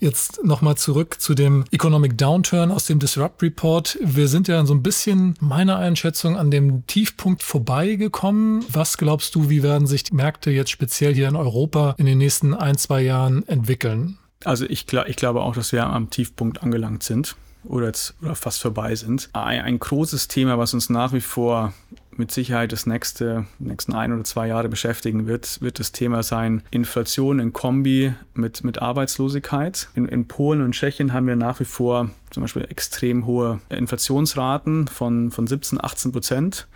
Jetzt 0.01 0.43
nochmal 0.43 0.77
zurück 0.77 1.21
zu 1.21 1.35
dem 1.35 1.63
Economic 1.69 2.17
Downturn 2.17 2.71
aus 2.71 2.87
dem 2.87 2.97
Disrupt 2.97 3.43
Report. 3.43 3.99
Wir 4.01 4.27
sind 4.27 4.47
ja 4.47 4.65
so 4.65 4.73
ein 4.73 4.81
bisschen 4.81 5.35
meiner 5.39 5.77
Einschätzung 5.77 6.37
an 6.37 6.49
dem 6.49 6.87
Tiefpunkt 6.87 7.43
vorbeigekommen. 7.43 8.65
Was 8.67 8.97
glaubst 8.97 9.35
du, 9.35 9.51
wie 9.51 9.61
werden 9.61 9.85
sich 9.85 10.01
die 10.03 10.15
Märkte 10.15 10.49
jetzt 10.49 10.71
speziell 10.71 11.13
hier 11.13 11.27
in 11.27 11.35
Europa 11.35 11.93
in 11.99 12.07
den 12.07 12.17
nächsten 12.17 12.55
ein, 12.55 12.79
zwei 12.79 13.03
Jahren 13.03 13.47
entwickeln? 13.47 14.17
Also 14.43 14.65
ich, 14.65 14.91
ich 14.91 15.15
glaube 15.17 15.41
auch, 15.41 15.53
dass 15.53 15.71
wir 15.71 15.85
am 15.85 16.09
Tiefpunkt 16.09 16.63
angelangt 16.63 17.03
sind 17.03 17.35
oder 17.63 17.85
jetzt 17.85 18.15
oder 18.23 18.33
fast 18.33 18.59
vorbei 18.59 18.95
sind. 18.95 19.29
Ein, 19.33 19.61
ein 19.61 19.77
großes 19.77 20.27
Thema, 20.27 20.57
was 20.57 20.73
uns 20.73 20.89
nach 20.89 21.13
wie 21.13 21.21
vor 21.21 21.73
mit 22.17 22.31
Sicherheit 22.31 22.71
das 22.71 22.85
nächste, 22.85 23.45
nächsten 23.59 23.93
ein 23.93 24.11
oder 24.13 24.23
zwei 24.23 24.47
Jahre 24.47 24.69
beschäftigen 24.69 25.27
wird, 25.27 25.61
wird 25.61 25.79
das 25.79 25.91
Thema 25.91 26.23
sein 26.23 26.63
Inflation 26.71 27.39
in 27.39 27.53
Kombi 27.53 28.13
mit, 28.33 28.63
mit 28.63 28.81
Arbeitslosigkeit. 28.81 29.89
In, 29.95 30.07
in 30.07 30.27
Polen 30.27 30.61
und 30.61 30.73
Tschechien 30.73 31.13
haben 31.13 31.27
wir 31.27 31.35
nach 31.35 31.59
wie 31.59 31.65
vor 31.65 32.09
zum 32.29 32.41
Beispiel 32.41 32.65
extrem 32.69 33.25
hohe 33.25 33.59
Inflationsraten 33.69 34.87
von, 34.87 35.31
von 35.31 35.47
17, 35.47 35.83
18 35.83 36.11
Prozent 36.11 36.67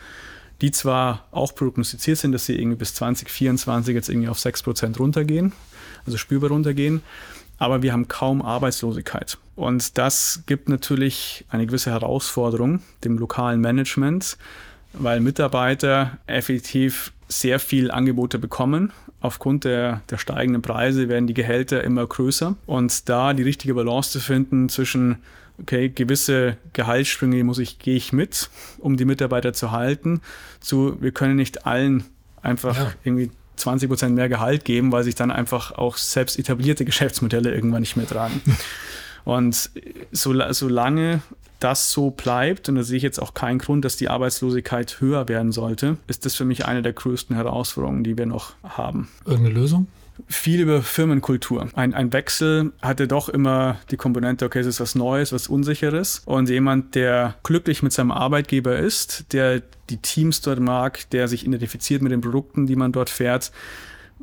die 0.62 0.71
zwar 0.71 1.26
auch 1.32 1.54
prognostiziert 1.54 2.17
sind, 2.17 2.32
dass 2.32 2.45
sie 2.45 2.58
irgendwie 2.58 2.78
bis 2.78 2.93
2024 2.93 3.93
jetzt 3.93 4.10
irgendwie 4.10 4.30
auf 4.30 4.38
6% 4.38 4.98
runtergehen, 4.98 5.54
also 6.06 6.17
spürbar 6.17 6.50
runtergehen, 6.50 7.02
aber 7.58 7.82
wir 7.82 7.93
haben 7.93 8.08
kaum 8.08 8.41
Arbeitslosigkeit. 8.41 9.38
Und 9.56 9.98
das 9.98 10.43
gibt 10.45 10.69
natürlich 10.69 11.45
eine 11.50 11.65
gewisse 11.65 11.91
Herausforderung 11.91 12.82
dem 13.04 13.17
lokalen 13.17 13.62
Management, 13.62 14.38
weil 14.99 15.19
Mitarbeiter 15.19 16.17
effektiv 16.27 17.12
sehr 17.27 17.60
viel 17.60 17.91
Angebote 17.91 18.39
bekommen. 18.39 18.91
Aufgrund 19.21 19.63
der, 19.63 20.01
der 20.10 20.17
steigenden 20.17 20.62
Preise 20.62 21.10
werden 21.10 21.27
die 21.27 21.34
Gehälter 21.34 21.84
immer 21.84 22.05
größer. 22.05 22.55
Und 22.65 23.10
da 23.10 23.34
die 23.34 23.43
richtige 23.43 23.73
Balance 23.73 24.12
zu 24.12 24.19
finden 24.19 24.69
zwischen 24.69 25.17
okay, 25.60 25.89
gewisse 25.89 26.58
Gehaltssprünge 26.73 27.43
muss 27.43 27.60
ich, 27.60 27.79
gehe 27.79 27.95
ich 27.95 28.13
mit, 28.13 28.49
um 28.77 28.97
die 28.97 29.05
Mitarbeiter 29.05 29.53
zu 29.53 29.71
halten, 29.71 30.21
zu, 30.60 31.01
wir 31.01 31.12
können 31.12 31.36
nicht 31.36 31.65
allen 31.65 32.03
einfach 32.41 32.77
ja. 32.77 32.93
irgendwie 33.03 33.31
20 33.55 33.89
Prozent 33.89 34.15
mehr 34.15 34.29
Gehalt 34.29 34.65
geben, 34.65 34.91
weil 34.91 35.03
sich 35.03 35.15
dann 35.15 35.31
einfach 35.31 35.71
auch 35.71 35.97
selbst 35.97 36.38
etablierte 36.38 36.86
Geschäftsmodelle 36.86 37.53
irgendwann 37.53 37.81
nicht 37.81 37.95
mehr 37.95 38.08
tragen. 38.08 38.41
Und 39.25 39.69
so, 40.11 40.33
solange 40.51 41.21
das 41.59 41.91
so 41.91 42.11
bleibt, 42.11 42.69
und 42.69 42.75
da 42.75 42.83
sehe 42.83 42.97
ich 42.97 43.03
jetzt 43.03 43.19
auch 43.19 43.33
keinen 43.33 43.59
Grund, 43.59 43.83
dass 43.83 43.97
die 43.97 44.09
Arbeitslosigkeit 44.09 45.01
höher 45.01 45.27
werden 45.27 45.51
sollte, 45.51 45.97
ist 46.07 46.25
das 46.25 46.35
für 46.35 46.45
mich 46.45 46.65
eine 46.65 46.81
der 46.81 46.93
größten 46.93 47.35
Herausforderungen, 47.35 48.03
die 48.03 48.17
wir 48.17 48.25
noch 48.25 48.53
haben. 48.63 49.09
Irgendeine 49.25 49.55
Lösung? 49.55 49.88
viel 50.27 50.61
über 50.61 50.81
Firmenkultur. 50.81 51.67
Ein, 51.73 51.93
ein 51.93 52.13
Wechsel 52.13 52.71
hatte 52.81 53.07
doch 53.07 53.29
immer 53.29 53.77
die 53.91 53.97
Komponente, 53.97 54.45
okay, 54.45 54.59
es 54.59 54.65
ist 54.65 54.79
was 54.79 54.95
Neues, 54.95 55.33
was 55.33 55.47
Unsicheres. 55.47 56.21
Und 56.25 56.49
jemand, 56.49 56.95
der 56.95 57.35
glücklich 57.43 57.83
mit 57.83 57.91
seinem 57.91 58.11
Arbeitgeber 58.11 58.77
ist, 58.77 59.33
der 59.33 59.61
die 59.89 59.97
Teams 59.97 60.41
dort 60.41 60.59
mag, 60.59 61.09
der 61.09 61.27
sich 61.27 61.45
identifiziert 61.45 62.01
mit 62.01 62.11
den 62.11 62.21
Produkten, 62.21 62.65
die 62.65 62.75
man 62.75 62.91
dort 62.91 63.09
fährt, 63.09 63.51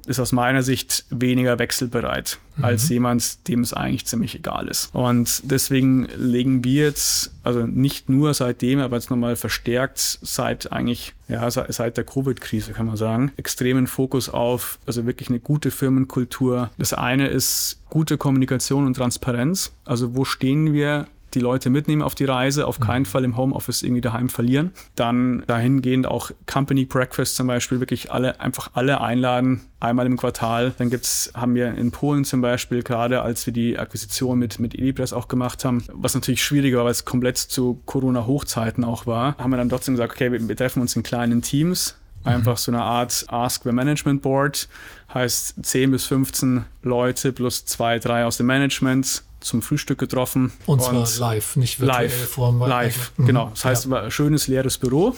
ist 0.07 0.19
aus 0.19 0.33
meiner 0.33 0.63
Sicht 0.63 1.05
weniger 1.11 1.59
wechselbereit 1.59 2.39
mhm. 2.57 2.65
als 2.65 2.89
jemand, 2.89 3.49
dem 3.49 3.61
es 3.61 3.73
eigentlich 3.73 4.07
ziemlich 4.07 4.35
egal 4.35 4.69
ist. 4.69 4.95
Und 4.95 5.43
deswegen 5.45 6.09
legen 6.17 6.65
wir 6.65 6.85
jetzt, 6.85 7.33
also 7.43 7.67
nicht 7.67 8.09
nur 8.09 8.35
seitdem, 8.35 8.81
aber 8.81 8.97
jetzt 8.97 9.11
nochmal 9.11 9.37
verstärkt 9.37 10.19
seit 10.23 10.73
eigentlich, 10.73 11.15
ja, 11.29 11.51
seit 11.51 11.97
der 11.97 12.05
Covid-Krise 12.05 12.73
kann 12.73 12.87
man 12.87 12.97
sagen, 12.97 13.33
extremen 13.37 13.87
Fokus 13.87 14.29
auf, 14.29 14.79
also 14.87 15.07
wirklich 15.07 15.29
eine 15.29 15.41
gute 15.41 15.71
Firmenkultur. 15.71 16.71
Das 16.79 16.93
eine 16.93 17.29
ist 17.29 17.81
gute 17.89 18.19
Kommunikation 18.19 18.87
und 18.87 18.95
Transparenz. 18.95 19.73
Also 19.85 20.17
wo 20.17 20.25
stehen 20.25 20.73
wir 20.73 21.07
die 21.35 21.41
Leute 21.41 21.71
mitnehmen 21.71 22.03
auf 22.03 22.15
die 22.15 22.25
Reise, 22.25 22.67
auf 22.67 22.81
keinen 22.81 23.03
mhm. 23.03 23.07
Fall 23.07 23.25
im 23.25 23.37
Homeoffice 23.37 23.83
irgendwie 23.83 24.01
daheim 24.01 24.29
verlieren. 24.29 24.73
Dann 24.97 25.43
dahingehend 25.47 26.07
auch 26.07 26.31
Company 26.47 26.85
Breakfast 26.85 27.37
zum 27.37 27.47
Beispiel, 27.47 27.81
wirklich 27.81 28.13
alle, 28.13 28.41
einfach 28.41 28.71
alle 28.75 29.01
einladen, 29.01 29.63
einmal 29.81 30.07
im 30.07 30.17
Quartal. 30.17 30.73
Dann 30.79 30.91
gibt's, 30.91 31.33
haben 31.35 31.55
wir 31.55 31.75
in 31.75 31.91
Polen 31.91 32.25
zum 32.25 32.41
Beispiel, 32.41 32.83
gerade 32.83 33.23
als 33.23 33.47
wir 33.47 33.53
die 33.53 33.79
Akquisition 33.79 34.39
mit, 34.39 34.59
mit 34.59 34.75
Edipress 34.75 35.13
auch 35.13 35.29
gemacht 35.29 35.65
haben, 35.65 35.85
was 35.93 36.15
natürlich 36.15 36.43
schwieriger 36.43 36.79
war, 36.79 36.85
weil 36.85 36.93
es 36.93 37.05
komplett 37.05 37.39
zu 37.39 37.81
Corona-Hochzeiten 37.87 38.85
auch 38.85 39.07
war, 39.07 39.37
haben 39.39 39.51
wir 39.51 39.57
dann 39.57 39.69
trotzdem 39.69 39.95
gesagt, 39.95 40.13
okay, 40.13 40.33
wir, 40.33 40.49
wir 40.49 40.57
treffen 40.57 40.81
uns 40.81 40.97
in 40.97 41.03
kleinen 41.03 41.43
Teams, 41.43 41.97
Einfach 42.25 42.57
so 42.57 42.71
eine 42.71 42.83
Art 42.83 43.25
Ask 43.29 43.65
the 43.65 43.73
Management 43.73 44.23
Board. 44.23 44.69
Heißt 45.13 45.65
10 45.65 45.91
bis 45.91 46.07
15 46.07 46.65
Leute 46.83 47.33
plus 47.33 47.65
zwei, 47.65 47.99
drei 47.99 48.25
aus 48.25 48.37
dem 48.37 48.47
Management 48.47 49.25
zum 49.43 49.63
Frühstück 49.63 49.99
getroffen. 49.99 50.53
Und, 50.67 50.81
und 50.81 51.07
zwar 51.07 51.31
live, 51.35 51.57
nicht 51.57 51.81
virtuell 51.81 52.07
live, 52.07 52.29
Form. 52.31 52.61
Live, 52.61 53.13
mhm. 53.17 53.27
genau. 53.27 53.51
Das 53.51 53.65
heißt, 53.65 53.85
ja. 53.85 53.91
war 53.91 54.03
ein 54.05 54.11
schönes 54.11 54.49
leeres 54.49 54.79
Büro 54.79 55.15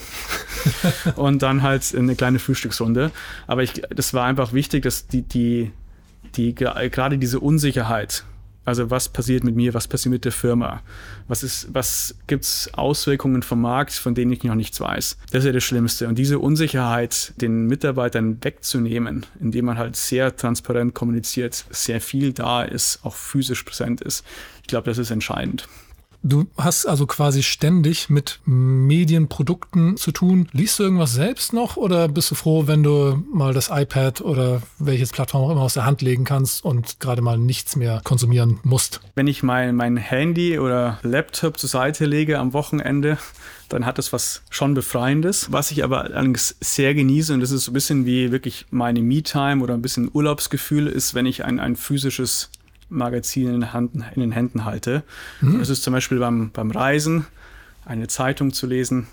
und 1.15 1.41
dann 1.41 1.61
halt 1.61 1.95
eine 1.95 2.15
kleine 2.15 2.39
Frühstücksrunde. 2.39 3.11
Aber 3.47 3.63
ich, 3.63 3.81
das 3.89 4.13
war 4.13 4.25
einfach 4.25 4.53
wichtig, 4.53 4.83
dass 4.83 5.07
die, 5.07 5.21
die, 5.21 5.71
die 6.35 6.55
gerade 6.55 7.17
diese 7.17 7.39
Unsicherheit 7.39 8.23
also 8.65 8.89
was 8.89 9.07
passiert 9.09 9.43
mit 9.43 9.55
mir, 9.55 9.73
was 9.73 9.87
passiert 9.87 10.11
mit 10.11 10.25
der 10.25 10.31
Firma? 10.31 10.81
Was, 11.27 11.43
ist, 11.43 11.67
was 11.71 12.15
gibt's 12.27 12.69
Auswirkungen 12.73 13.43
vom 13.43 13.61
Markt, 13.61 13.93
von 13.93 14.15
denen 14.15 14.31
ich 14.31 14.43
noch 14.43 14.55
nichts 14.55 14.81
weiß? 14.81 15.17
Das 15.31 15.39
ist 15.39 15.45
ja 15.45 15.51
das 15.51 15.63
Schlimmste. 15.63 16.07
Und 16.07 16.17
diese 16.17 16.39
Unsicherheit 16.39 17.33
den 17.39 17.67
Mitarbeitern 17.67 18.43
wegzunehmen, 18.43 19.25
indem 19.39 19.65
man 19.65 19.77
halt 19.77 19.95
sehr 19.95 20.35
transparent 20.35 20.95
kommuniziert, 20.95 21.65
sehr 21.69 22.01
viel 22.01 22.33
da 22.33 22.63
ist, 22.63 22.99
auch 23.03 23.15
physisch 23.15 23.63
präsent 23.63 24.01
ist, 24.01 24.25
ich 24.61 24.67
glaube, 24.67 24.85
das 24.85 24.97
ist 24.97 25.11
entscheidend. 25.11 25.67
Du 26.27 26.47
hast 26.57 26.87
also 26.87 27.05
quasi 27.05 27.43
ständig 27.43 28.09
mit 28.09 28.39
Medienprodukten 28.45 29.95
zu 29.95 30.11
tun. 30.11 30.49
Liest 30.53 30.79
du 30.79 30.83
irgendwas 30.83 31.13
selbst 31.13 31.53
noch 31.53 31.77
oder 31.77 32.07
bist 32.07 32.31
du 32.31 32.35
froh, 32.35 32.65
wenn 32.65 32.81
du 32.81 33.23
mal 33.31 33.53
das 33.53 33.69
iPad 33.71 34.21
oder 34.21 34.63
welches 34.79 35.11
Plattform 35.11 35.43
auch 35.43 35.51
immer 35.51 35.61
aus 35.61 35.75
der 35.75 35.85
Hand 35.85 36.01
legen 36.01 36.23
kannst 36.23 36.65
und 36.65 36.99
gerade 36.99 37.21
mal 37.21 37.37
nichts 37.37 37.75
mehr 37.75 38.01
konsumieren 38.03 38.59
musst? 38.63 39.01
Wenn 39.13 39.27
ich 39.27 39.43
mein, 39.43 39.75
mein 39.75 39.97
Handy 39.97 40.57
oder 40.57 40.97
Laptop 41.03 41.59
zur 41.59 41.69
Seite 41.69 42.05
lege 42.05 42.39
am 42.39 42.53
Wochenende, 42.53 43.19
dann 43.69 43.85
hat 43.85 43.99
das 43.99 44.11
was 44.11 44.41
schon 44.49 44.73
Befreiendes. 44.73 45.51
Was 45.51 45.69
ich 45.69 45.83
aber 45.83 46.05
allerdings 46.05 46.55
sehr 46.59 46.95
genieße, 46.95 47.35
und 47.35 47.41
das 47.41 47.51
ist 47.51 47.65
so 47.65 47.71
ein 47.71 47.75
bisschen 47.75 48.07
wie 48.07 48.31
wirklich 48.31 48.65
meine 48.71 49.03
Me-Time 49.03 49.61
oder 49.61 49.75
ein 49.75 49.83
bisschen 49.83 50.09
Urlaubsgefühl, 50.11 50.87
ist, 50.87 51.13
wenn 51.13 51.27
ich 51.27 51.45
ein, 51.45 51.59
ein 51.59 51.75
physisches 51.75 52.49
Magazin 52.95 53.53
in, 53.53 53.73
Hand, 53.73 53.93
in 54.15 54.21
den 54.21 54.31
Händen 54.31 54.65
halte. 54.65 55.03
Mhm. 55.41 55.59
Das 55.59 55.69
ist 55.69 55.83
zum 55.83 55.93
Beispiel 55.93 56.19
beim, 56.19 56.51
beim 56.51 56.71
Reisen, 56.71 57.25
eine 57.85 58.07
Zeitung 58.07 58.53
zu 58.53 58.65
lesen, 58.65 59.07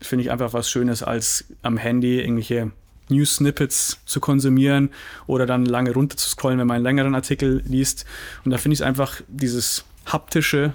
finde 0.00 0.24
ich 0.24 0.30
einfach 0.30 0.52
was 0.52 0.70
Schönes, 0.70 1.02
als 1.02 1.44
am 1.62 1.76
Handy 1.76 2.20
irgendwelche 2.20 2.70
News-Snippets 3.08 3.98
zu 4.04 4.20
konsumieren 4.20 4.90
oder 5.26 5.46
dann 5.46 5.64
lange 5.64 5.92
runter 5.92 6.16
zu 6.16 6.28
scrollen, 6.28 6.58
wenn 6.58 6.66
man 6.66 6.76
einen 6.76 6.84
längeren 6.84 7.14
Artikel 7.14 7.62
liest. 7.66 8.04
Und 8.44 8.50
da 8.50 8.58
finde 8.58 8.74
ich 8.74 8.80
es 8.80 8.86
einfach 8.86 9.20
dieses 9.28 9.84
haptische 10.06 10.74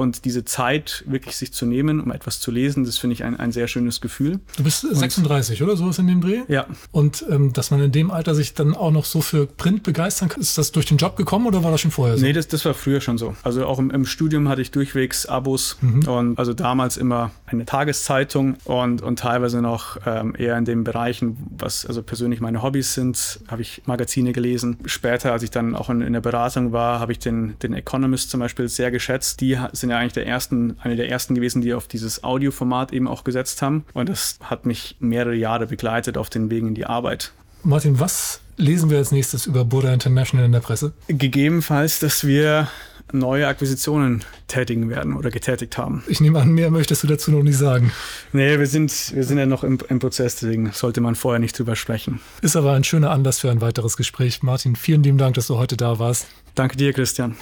und 0.00 0.24
diese 0.24 0.46
Zeit 0.46 1.04
wirklich 1.06 1.36
sich 1.36 1.52
zu 1.52 1.66
nehmen, 1.66 2.00
um 2.00 2.10
etwas 2.10 2.40
zu 2.40 2.50
lesen, 2.50 2.84
das 2.84 2.96
finde 2.96 3.12
ich 3.12 3.22
ein, 3.22 3.38
ein 3.38 3.52
sehr 3.52 3.68
schönes 3.68 4.00
Gefühl. 4.00 4.40
Du 4.56 4.64
bist 4.64 4.80
36 4.80 5.60
und, 5.60 5.68
oder 5.68 5.76
sowas 5.76 5.98
in 5.98 6.06
dem 6.06 6.22
Dreh? 6.22 6.40
Ja. 6.48 6.66
Und 6.90 7.22
ähm, 7.28 7.52
dass 7.52 7.70
man 7.70 7.82
in 7.82 7.92
dem 7.92 8.10
Alter 8.10 8.34
sich 8.34 8.54
dann 8.54 8.74
auch 8.74 8.92
noch 8.92 9.04
so 9.04 9.20
für 9.20 9.46
Print 9.46 9.82
begeistern 9.82 10.30
kann, 10.30 10.40
ist 10.40 10.56
das 10.56 10.72
durch 10.72 10.86
den 10.86 10.96
Job 10.96 11.16
gekommen 11.16 11.46
oder 11.46 11.62
war 11.62 11.70
das 11.70 11.82
schon 11.82 11.90
vorher 11.90 12.16
so? 12.16 12.24
Nee, 12.24 12.32
das, 12.32 12.48
das 12.48 12.64
war 12.64 12.72
früher 12.72 13.02
schon 13.02 13.18
so. 13.18 13.36
Also 13.42 13.66
auch 13.66 13.78
im, 13.78 13.90
im 13.90 14.06
Studium 14.06 14.48
hatte 14.48 14.62
ich 14.62 14.70
durchwegs 14.70 15.26
Abos 15.26 15.76
mhm. 15.82 16.08
und 16.08 16.38
also 16.38 16.54
damals 16.54 16.96
immer 16.96 17.30
eine 17.44 17.66
Tageszeitung 17.66 18.56
und, 18.64 19.02
und 19.02 19.18
teilweise 19.18 19.60
noch 19.60 19.98
ähm, 20.06 20.34
eher 20.34 20.56
in 20.56 20.64
den 20.64 20.82
Bereichen, 20.82 21.36
was 21.58 21.84
also 21.84 22.02
persönlich 22.02 22.40
meine 22.40 22.62
Hobbys 22.62 22.94
sind, 22.94 23.40
habe 23.48 23.60
ich 23.60 23.82
Magazine 23.84 24.32
gelesen. 24.32 24.78
Später, 24.86 25.32
als 25.32 25.42
ich 25.42 25.50
dann 25.50 25.74
auch 25.74 25.90
in, 25.90 26.00
in 26.00 26.14
der 26.14 26.22
Beratung 26.22 26.72
war, 26.72 27.00
habe 27.00 27.12
ich 27.12 27.18
den, 27.18 27.58
den 27.62 27.74
Economist 27.74 28.30
zum 28.30 28.40
Beispiel 28.40 28.66
sehr 28.66 28.90
geschätzt. 28.90 29.42
Die 29.42 29.58
sind 29.72 29.89
sind 29.89 29.89
ja 29.90 29.98
eigentlich 29.98 30.14
der 30.14 30.26
ersten, 30.26 30.76
eine 30.80 30.96
der 30.96 31.08
ersten 31.10 31.34
gewesen, 31.34 31.62
die 31.62 31.74
auf 31.74 31.86
dieses 31.86 32.24
Audioformat 32.24 32.92
eben 32.92 33.08
auch 33.08 33.24
gesetzt 33.24 33.62
haben. 33.62 33.84
Und 33.92 34.08
das 34.08 34.38
hat 34.42 34.66
mich 34.66 34.96
mehrere 35.00 35.34
Jahre 35.34 35.66
begleitet 35.66 36.16
auf 36.16 36.30
den 36.30 36.50
Wegen 36.50 36.68
in 36.68 36.74
die 36.74 36.86
Arbeit. 36.86 37.32
Martin, 37.62 38.00
was 38.00 38.40
lesen 38.56 38.90
wir 38.90 38.98
als 38.98 39.12
nächstes 39.12 39.46
über 39.46 39.64
Buddha 39.64 39.92
International 39.92 40.46
in 40.46 40.52
der 40.52 40.60
Presse? 40.60 40.92
Gegebenenfalls, 41.08 41.98
dass 41.98 42.26
wir 42.26 42.68
neue 43.12 43.46
Akquisitionen 43.46 44.24
tätigen 44.46 44.88
werden 44.88 45.16
oder 45.16 45.30
getätigt 45.30 45.76
haben. 45.78 46.02
Ich 46.06 46.20
nehme 46.20 46.40
an, 46.40 46.50
mehr 46.50 46.70
möchtest 46.70 47.02
du 47.02 47.06
dazu 47.06 47.30
noch 47.30 47.42
nicht 47.42 47.58
sagen. 47.58 47.92
Nee, 48.32 48.58
wir 48.58 48.66
sind, 48.66 49.14
wir 49.14 49.24
sind 49.24 49.38
ja 49.38 49.46
noch 49.46 49.64
im, 49.64 49.78
im 49.88 49.98
Prozess, 49.98 50.36
deswegen 50.36 50.70
sollte 50.72 51.00
man 51.00 51.14
vorher 51.14 51.40
nicht 51.40 51.58
drüber 51.58 51.76
sprechen. 51.76 52.20
Ist 52.42 52.56
aber 52.56 52.72
ein 52.72 52.84
schöner 52.84 53.10
Anlass 53.10 53.40
für 53.40 53.50
ein 53.50 53.60
weiteres 53.60 53.96
Gespräch. 53.96 54.42
Martin, 54.42 54.76
vielen 54.76 55.02
lieben 55.02 55.18
Dank, 55.18 55.34
dass 55.34 55.46
du 55.46 55.56
heute 55.56 55.76
da 55.76 55.98
warst. 55.98 56.26
Danke 56.54 56.76
dir, 56.76 56.92
Christian. 56.92 57.36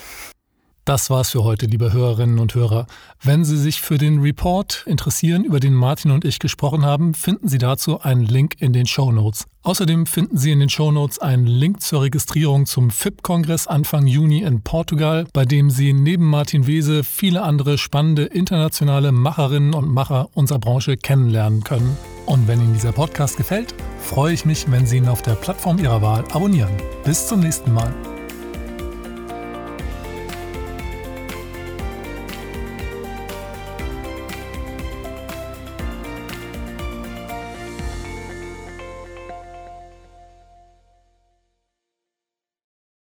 Das 0.88 1.10
war's 1.10 1.32
für 1.32 1.44
heute, 1.44 1.66
liebe 1.66 1.92
Hörerinnen 1.92 2.38
und 2.38 2.54
Hörer. 2.54 2.86
Wenn 3.22 3.44
Sie 3.44 3.58
sich 3.58 3.82
für 3.82 3.98
den 3.98 4.20
Report 4.20 4.84
interessieren, 4.86 5.44
über 5.44 5.60
den 5.60 5.74
Martin 5.74 6.10
und 6.10 6.24
ich 6.24 6.38
gesprochen 6.38 6.82
haben, 6.82 7.12
finden 7.12 7.46
Sie 7.46 7.58
dazu 7.58 8.00
einen 8.00 8.24
Link 8.24 8.54
in 8.58 8.72
den 8.72 8.86
Show 8.86 9.12
Notes. 9.12 9.44
Außerdem 9.64 10.06
finden 10.06 10.38
Sie 10.38 10.50
in 10.50 10.60
den 10.60 10.70
Show 10.70 10.90
Notes 10.90 11.18
einen 11.18 11.46
Link 11.46 11.82
zur 11.82 12.00
Registrierung 12.00 12.64
zum 12.64 12.88
FIP-Kongress 12.88 13.66
Anfang 13.66 14.06
Juni 14.06 14.40
in 14.40 14.62
Portugal, 14.62 15.26
bei 15.34 15.44
dem 15.44 15.68
Sie 15.68 15.92
neben 15.92 16.24
Martin 16.24 16.66
Wese 16.66 17.04
viele 17.04 17.42
andere 17.42 17.76
spannende 17.76 18.24
internationale 18.24 19.12
Macherinnen 19.12 19.74
und 19.74 19.92
Macher 19.92 20.30
unserer 20.32 20.58
Branche 20.58 20.96
kennenlernen 20.96 21.64
können. 21.64 21.98
Und 22.24 22.48
wenn 22.48 22.62
Ihnen 22.62 22.72
dieser 22.72 22.92
Podcast 22.92 23.36
gefällt, 23.36 23.74
freue 24.00 24.32
ich 24.32 24.46
mich, 24.46 24.70
wenn 24.70 24.86
Sie 24.86 24.96
ihn 24.96 25.08
auf 25.08 25.20
der 25.20 25.34
Plattform 25.34 25.78
Ihrer 25.78 26.00
Wahl 26.00 26.24
abonnieren. 26.32 26.72
Bis 27.04 27.26
zum 27.26 27.40
nächsten 27.40 27.74
Mal. 27.74 27.92